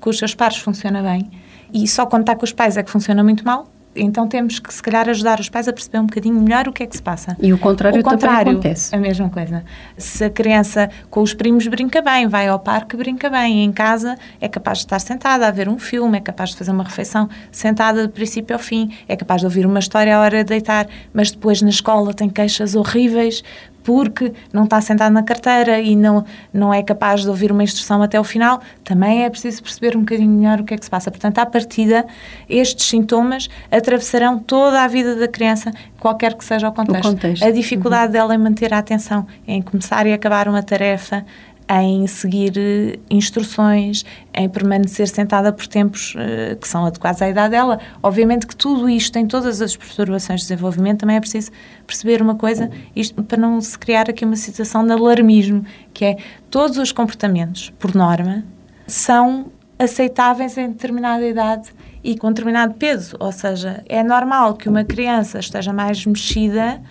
com 0.01 0.11
os 0.11 0.19
seus 0.19 0.35
pares 0.35 0.59
funciona 0.59 1.03
bem, 1.03 1.31
e 1.73 1.87
só 1.87 2.07
quando 2.07 2.23
está 2.23 2.35
com 2.35 2.45
os 2.45 2.53
pais 2.53 2.77
é 2.77 2.83
que 2.83 2.91
funciona 2.91 3.23
muito 3.23 3.45
mal, 3.45 3.71
então 3.95 4.27
temos 4.29 4.59
que, 4.59 4.73
se 4.73 4.83
calhar, 4.83 5.09
ajudar 5.09 5.41
os 5.41 5.49
pais 5.49 5.67
a 5.67 5.73
perceber 5.73 5.99
um 5.99 6.07
bocadinho 6.07 6.41
melhor 6.41 6.69
o 6.69 6.73
que 6.73 6.83
é 6.83 6.87
que 6.87 6.97
se 6.97 7.03
passa. 7.03 7.37
E 7.41 7.53
o 7.53 7.59
contrário, 7.59 8.01
o 8.01 8.05
contrário 8.05 8.39
também 8.39 8.53
acontece. 8.53 8.95
A 8.95 8.99
mesma 8.99 9.29
coisa. 9.29 9.65
Se 9.97 10.25
a 10.25 10.31
criança 10.31 10.91
com 11.11 11.21
os 11.21 11.35
primos 11.35 11.67
brinca 11.67 12.01
bem, 12.01 12.29
vai 12.29 12.49
ao 12.49 12.59
parque 12.59 12.97
brinca 12.97 13.29
bem, 13.29 13.65
em 13.65 13.73
casa 13.73 14.17
é 14.41 14.49
capaz 14.49 14.79
de 14.79 14.85
estar 14.85 14.99
sentada 15.01 15.47
a 15.47 15.51
ver 15.51 15.69
um 15.69 15.79
filme, 15.79 16.19
é 16.19 16.21
capaz 16.21 16.51
de 16.51 16.57
fazer 16.57 16.71
uma 16.71 16.85
refeição 16.85 17.29
sentada 17.51 18.07
de 18.07 18.13
princípio 18.13 18.55
ao 18.55 18.61
fim, 18.61 18.95
é 19.09 19.17
capaz 19.17 19.41
de 19.41 19.47
ouvir 19.47 19.67
uma 19.67 19.79
história 19.79 20.17
à 20.17 20.21
hora 20.21 20.45
de 20.45 20.51
deitar, 20.51 20.87
mas 21.13 21.31
depois 21.31 21.61
na 21.63 21.71
escola 21.71 22.15
tem 22.15 22.29
queixas 22.29 22.75
horríveis 22.75 23.43
porque 23.83 24.33
não 24.53 24.65
está 24.65 24.81
sentado 24.81 25.13
na 25.13 25.23
carteira 25.23 25.81
e 25.81 25.97
não, 25.97 26.25
não 26.53 26.73
é 26.73 26.83
capaz 26.83 27.23
de 27.23 27.29
ouvir 27.29 27.51
uma 27.53 27.63
instrução 27.63 28.03
até 28.03 28.19
o 28.19 28.25
final, 28.25 28.61
também 28.85 29.25
é 29.25 29.31
preciso 29.31 29.63
perceber 29.63 29.97
um 29.97 30.01
bocadinho 30.01 30.31
melhor 30.31 30.61
o 30.61 30.65
que 30.65 30.75
é 30.75 30.77
que 30.77 30.85
se 30.85 30.91
passa. 30.91 31.11
Portanto, 31.11 31.39
à 31.39 31.47
partida, 31.47 32.07
estes 32.49 32.87
sintomas 32.87 33.49
atravessarão 33.71 34.39
toda 34.39 34.83
a 34.83 34.89
vida 34.89 35.17
da 35.17 35.29
criança, 35.29 35.73
qualquer 35.99 36.35
que 36.35 36.45
seja 36.45 36.69
o 36.69 36.73
contexto. 36.73 37.09
O 37.09 37.13
contexto. 37.13 37.45
A 37.45 37.51
dificuldade 37.51 38.07
uhum. 38.07 38.13
dela 38.13 38.35
em 38.35 38.39
manter 38.39 38.73
a 38.73 38.79
atenção, 38.79 39.27
em 39.47 39.61
começar 39.63 40.07
e 40.07 40.13
acabar 40.13 40.49
uma 40.49 40.63
tarefa, 40.63 41.25
em 41.71 42.05
seguir 42.09 42.55
eh, 42.57 42.99
instruções, 43.09 44.05
em 44.35 44.49
permanecer 44.49 45.07
sentada 45.07 45.53
por 45.53 45.69
tempos 45.69 46.17
uh, 46.17 46.57
que 46.57 46.67
são 46.67 46.85
adequados 46.85 47.23
à 47.23 47.29
idade 47.29 47.53
dela. 47.53 47.79
Obviamente 48.03 48.45
que 48.45 48.57
tudo 48.57 48.89
isto, 48.89 49.17
em 49.17 49.27
todas 49.27 49.63
as 49.63 49.77
perturbações 49.77 50.41
de 50.41 50.49
desenvolvimento, 50.49 51.01
também 51.01 51.15
é 51.15 51.21
preciso 51.21 51.53
perceber 51.87 52.21
uma 52.21 52.35
coisa, 52.35 52.69
isto 52.97 53.23
para 53.23 53.39
não 53.39 53.61
se 53.61 53.79
criar 53.79 54.11
aqui 54.11 54.25
uma 54.25 54.35
situação 54.35 54.85
de 54.85 54.91
alarmismo, 54.91 55.65
que 55.95 56.05
é 56.05 56.17
todos 56.51 56.77
os 56.77 56.91
comportamentos, 56.91 57.71
por 57.79 57.95
norma, 57.95 58.45
são 58.89 59.53
aceitáveis 59.79 60.59
em 60.59 60.71
determinada 60.71 61.25
idade 61.25 61.71
e 62.03 62.19
com 62.19 62.29
determinado 62.29 62.75
peso, 62.75 63.17
ou 63.21 63.31
seja, 63.31 63.85
é 63.89 64.03
normal 64.03 64.55
que 64.55 64.69
uma 64.69 64.83
criança 64.83 65.39
esteja 65.39 65.73
mais 65.73 66.05
mexida 66.05 66.83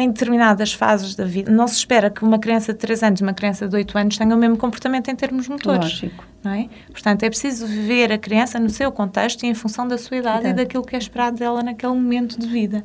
em 0.00 0.10
determinadas 0.10 0.72
fases 0.72 1.14
da 1.14 1.24
vida. 1.24 1.50
Não 1.50 1.66
se 1.66 1.76
espera 1.76 2.10
que 2.10 2.22
uma 2.22 2.38
criança 2.38 2.72
de 2.72 2.78
3 2.78 3.02
anos 3.02 3.20
e 3.20 3.22
uma 3.22 3.34
criança 3.34 3.68
de 3.68 3.74
8 3.74 3.98
anos 3.98 4.18
tenham 4.18 4.36
o 4.36 4.40
mesmo 4.40 4.56
comportamento 4.56 5.08
em 5.08 5.14
termos 5.16 5.48
motores. 5.48 5.84
Lógico. 5.84 6.24
Não 6.42 6.52
é? 6.52 6.68
Portanto, 6.90 7.22
é 7.24 7.28
preciso 7.28 7.66
ver 7.66 8.12
a 8.12 8.18
criança 8.18 8.60
no 8.60 8.70
seu 8.70 8.92
contexto 8.92 9.42
e 9.44 9.46
em 9.48 9.54
função 9.54 9.88
da 9.88 9.98
sua 9.98 10.18
idade, 10.18 10.40
idade. 10.40 10.60
e 10.60 10.64
daquilo 10.64 10.84
que 10.84 10.94
é 10.94 10.98
esperado 10.98 11.36
dela 11.36 11.62
naquele 11.62 11.92
momento 11.92 12.38
de 12.38 12.46
vida. 12.46 12.84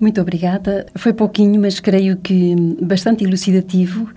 Muito 0.00 0.20
obrigada. 0.20 0.86
Foi 0.94 1.12
pouquinho, 1.12 1.60
mas 1.60 1.80
creio 1.80 2.16
que 2.16 2.54
bastante 2.80 3.24
elucidativo 3.24 4.08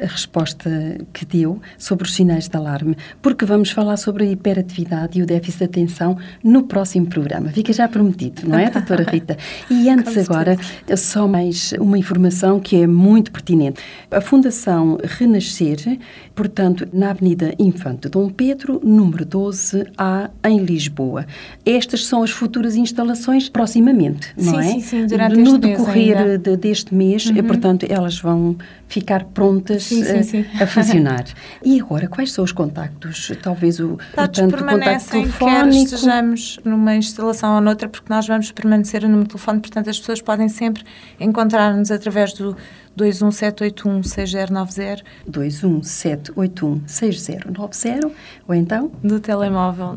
a 0.00 0.06
resposta 0.06 0.98
que 1.12 1.24
deu 1.24 1.60
sobre 1.78 2.06
os 2.06 2.14
sinais 2.14 2.48
de 2.48 2.56
alarme, 2.56 2.96
porque 3.22 3.44
vamos 3.44 3.70
falar 3.70 3.96
sobre 3.96 4.24
a 4.24 4.26
hiperatividade 4.26 5.18
e 5.18 5.22
o 5.22 5.26
déficit 5.26 5.58
de 5.60 5.64
atenção 5.64 6.18
no 6.44 6.64
próximo 6.64 7.06
programa. 7.06 7.48
Fica 7.50 7.72
já 7.72 7.88
prometido, 7.88 8.48
não 8.48 8.58
é, 8.58 8.68
doutora 8.70 9.02
Rita? 9.02 9.36
E 9.70 9.88
antes 9.88 10.16
agora, 10.18 10.56
só 10.96 11.26
mais 11.26 11.72
uma 11.72 11.98
informação 11.98 12.60
que 12.60 12.76
é 12.76 12.86
muito 12.86 13.32
pertinente. 13.32 13.80
A 14.10 14.20
Fundação 14.20 14.98
Renascer, 15.02 15.98
portanto, 16.34 16.86
na 16.92 17.10
Avenida 17.10 17.54
Infante 17.58 18.08
Dom 18.08 18.28
Pedro, 18.28 18.80
número 18.84 19.24
12A, 19.24 20.30
em 20.44 20.58
Lisboa. 20.58 21.26
Estas 21.64 22.06
são 22.06 22.22
as 22.22 22.30
futuras 22.30 22.76
instalações 22.76 23.48
proximamente, 23.48 24.28
não 24.36 24.52
sim, 24.52 24.58
é? 24.58 24.62
Sim, 24.62 24.80
sim, 24.80 25.06
durante 25.06 25.29
no 25.36 25.58
decorrer 25.58 26.38
de, 26.38 26.56
deste 26.56 26.94
mês, 26.94 27.26
uhum. 27.26 27.36
e, 27.36 27.42
portanto, 27.42 27.86
elas 27.88 28.18
vão 28.18 28.56
ficar 28.88 29.24
prontas 29.24 29.84
sim, 29.84 30.02
sim, 30.04 30.22
sim. 30.22 30.44
A, 30.58 30.64
a, 30.64 30.66
funcionar. 30.66 31.24
e 31.64 31.80
agora, 31.80 32.08
quais 32.08 32.32
são 32.32 32.44
os 32.44 32.52
contactos? 32.52 33.32
Talvez 33.42 33.78
o 33.78 33.98
Dados 34.14 34.40
portanto, 34.40 34.64
contacto 34.64 35.10
telefónico. 35.10 35.38
quer 35.38 35.68
estejamos 35.68 36.60
numa 36.64 36.96
instalação 36.96 37.54
ou 37.54 37.60
noutra, 37.60 37.88
porque 37.88 38.12
nós 38.12 38.26
vamos 38.26 38.50
permanecer 38.50 39.02
no 39.02 39.08
número 39.08 39.24
de 39.24 39.34
telefone, 39.34 39.60
portanto 39.60 39.88
as 39.88 39.98
pessoas 39.98 40.20
podem 40.20 40.48
sempre 40.48 40.82
encontrar-nos 41.20 41.90
através 41.90 42.32
do 42.32 42.56
217816090 42.98 45.02
217816090 45.28 48.10
ou 48.48 48.54
então 48.54 48.90
do 49.02 49.20
telemóvel 49.20 49.94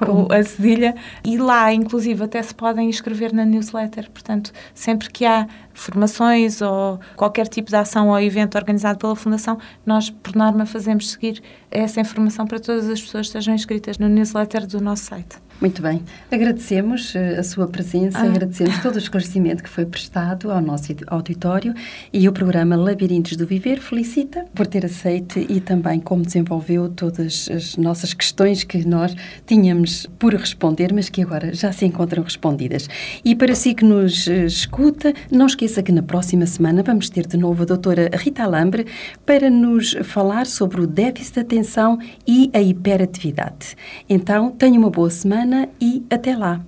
o, 0.08 0.32
a 0.32 0.42
cedilha. 0.44 0.96
E 1.24 1.38
lá, 1.38 1.74
inclusive, 1.74 2.24
até 2.24 2.42
se 2.42 2.56
podem 2.56 2.90
inscrever 2.90 3.34
na 3.34 3.46
newsletter. 3.46 4.10
Portanto, 4.12 4.52
sempre 4.74 5.10
que 5.10 5.26
há 5.26 5.48
formações 5.74 6.62
ou 6.62 7.00
qualquer 7.16 7.48
tipo 7.48 7.70
de 7.70 7.76
ação 7.76 8.10
ou 8.10 8.20
evento 8.20 8.58
organizado 8.58 8.98
pela 9.00 9.16
Fundação, 9.16 9.58
nós, 9.86 10.10
por 10.10 10.36
norma, 10.36 10.66
fazemos 10.66 11.12
seguir 11.12 11.42
essa 11.70 12.02
informação 12.02 12.48
para 12.48 12.60
todas 12.60 12.90
as 12.90 13.02
pessoas 13.02 13.28
que 13.28 13.38
estejam 13.38 13.54
inscritas 13.54 13.98
no 13.98 14.08
newsletter 14.08 14.66
do 14.68 14.80
nosso 14.82 15.04
site. 15.06 15.47
Muito 15.60 15.82
bem. 15.82 16.04
Agradecemos 16.32 17.16
eh, 17.16 17.40
a 17.40 17.44
sua 17.44 17.68
presença, 17.68 18.20
ah. 18.20 18.26
agradecemos 18.26 18.78
todo 18.78 18.96
o 18.96 19.00
esclarecimento 19.00 19.64
que 19.64 19.70
foi 19.70 19.88
prestado 19.88 20.52
ao 20.52 20.62
nosso 20.62 20.94
auditório 21.08 21.74
e 22.14 22.30
o 22.30 22.32
programa 22.32 22.76
Labirintos 22.76 23.36
do 23.36 23.48
Viver 23.48 23.80
felicita 23.80 24.46
por 24.54 24.68
ter 24.68 24.86
aceito 24.86 25.40
e 25.40 25.60
também 25.60 26.00
como 26.00 26.24
desenvolveu 26.24 26.88
todas 26.90 27.50
as 27.52 27.76
nossas 27.76 28.14
questões 28.14 28.64
que 28.64 28.88
nós 28.88 29.16
tínhamos 29.48 30.06
por 30.20 30.36
responder, 30.36 30.94
mas 30.94 31.10
que 31.10 31.24
agora 31.24 31.52
já 31.52 31.72
se 31.72 31.88
encontram 31.88 32.22
respondidas. 32.22 32.88
E 33.26 33.36
para 33.36 33.56
si 33.56 33.74
que 33.74 33.84
nos 33.84 34.28
eh, 34.28 34.46
escuta, 34.46 35.12
não 35.32 35.48
esqueça 35.48 35.82
que 35.82 35.92
na 35.92 36.04
próxima 36.04 36.46
semana 36.46 36.84
vamos 36.84 37.10
ter 37.10 37.26
de 37.26 37.36
novo 37.36 37.64
a 37.64 37.66
doutora 37.66 38.12
Rita 38.14 38.44
Alambre 38.44 38.86
para 39.26 39.50
nos 39.50 39.96
falar 40.04 40.46
sobre 40.46 40.82
o 40.82 40.86
déficit 40.86 41.34
de 41.34 41.40
atenção 41.40 41.98
e 42.28 42.52
a 42.54 42.62
hiperatividade. 42.62 43.76
Então, 44.08 44.52
tenha 44.52 44.80
uma 44.80 44.92
boa 44.92 45.10
semana 45.10 45.47
semana 45.48 45.70
e 45.80 46.06
até 46.10 46.36
lá. 46.36 46.60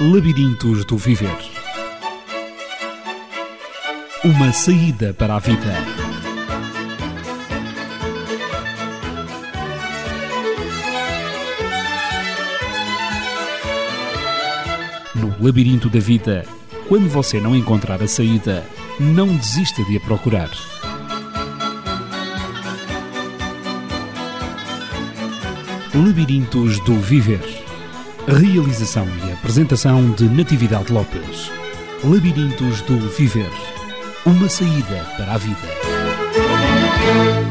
Labirintos 0.00 0.84
do 0.84 0.96
Viver 0.96 1.36
Uma 4.24 4.52
saída 4.52 5.14
para 5.14 5.36
a 5.36 5.38
vida. 5.38 5.74
No 15.14 15.44
labirinto 15.44 15.88
da 15.88 16.00
vida, 16.00 16.44
quando 16.88 17.08
você 17.08 17.40
não 17.40 17.54
encontrar 17.54 18.02
a 18.02 18.08
saída, 18.08 18.64
não 18.98 19.36
desista 19.36 19.84
de 19.84 19.96
a 19.96 20.00
procurar. 20.00 20.77
Labirintos 25.98 26.78
do 26.84 26.94
Viver. 27.00 27.42
Realização 28.28 29.04
e 29.26 29.32
apresentação 29.32 30.12
de 30.12 30.28
Natividade 30.28 30.92
Lopes. 30.92 31.50
Labirintos 32.04 32.82
do 32.82 33.00
Viver. 33.10 33.50
Uma 34.24 34.48
saída 34.48 35.04
para 35.16 35.34
a 35.34 35.38
vida. 35.38 37.47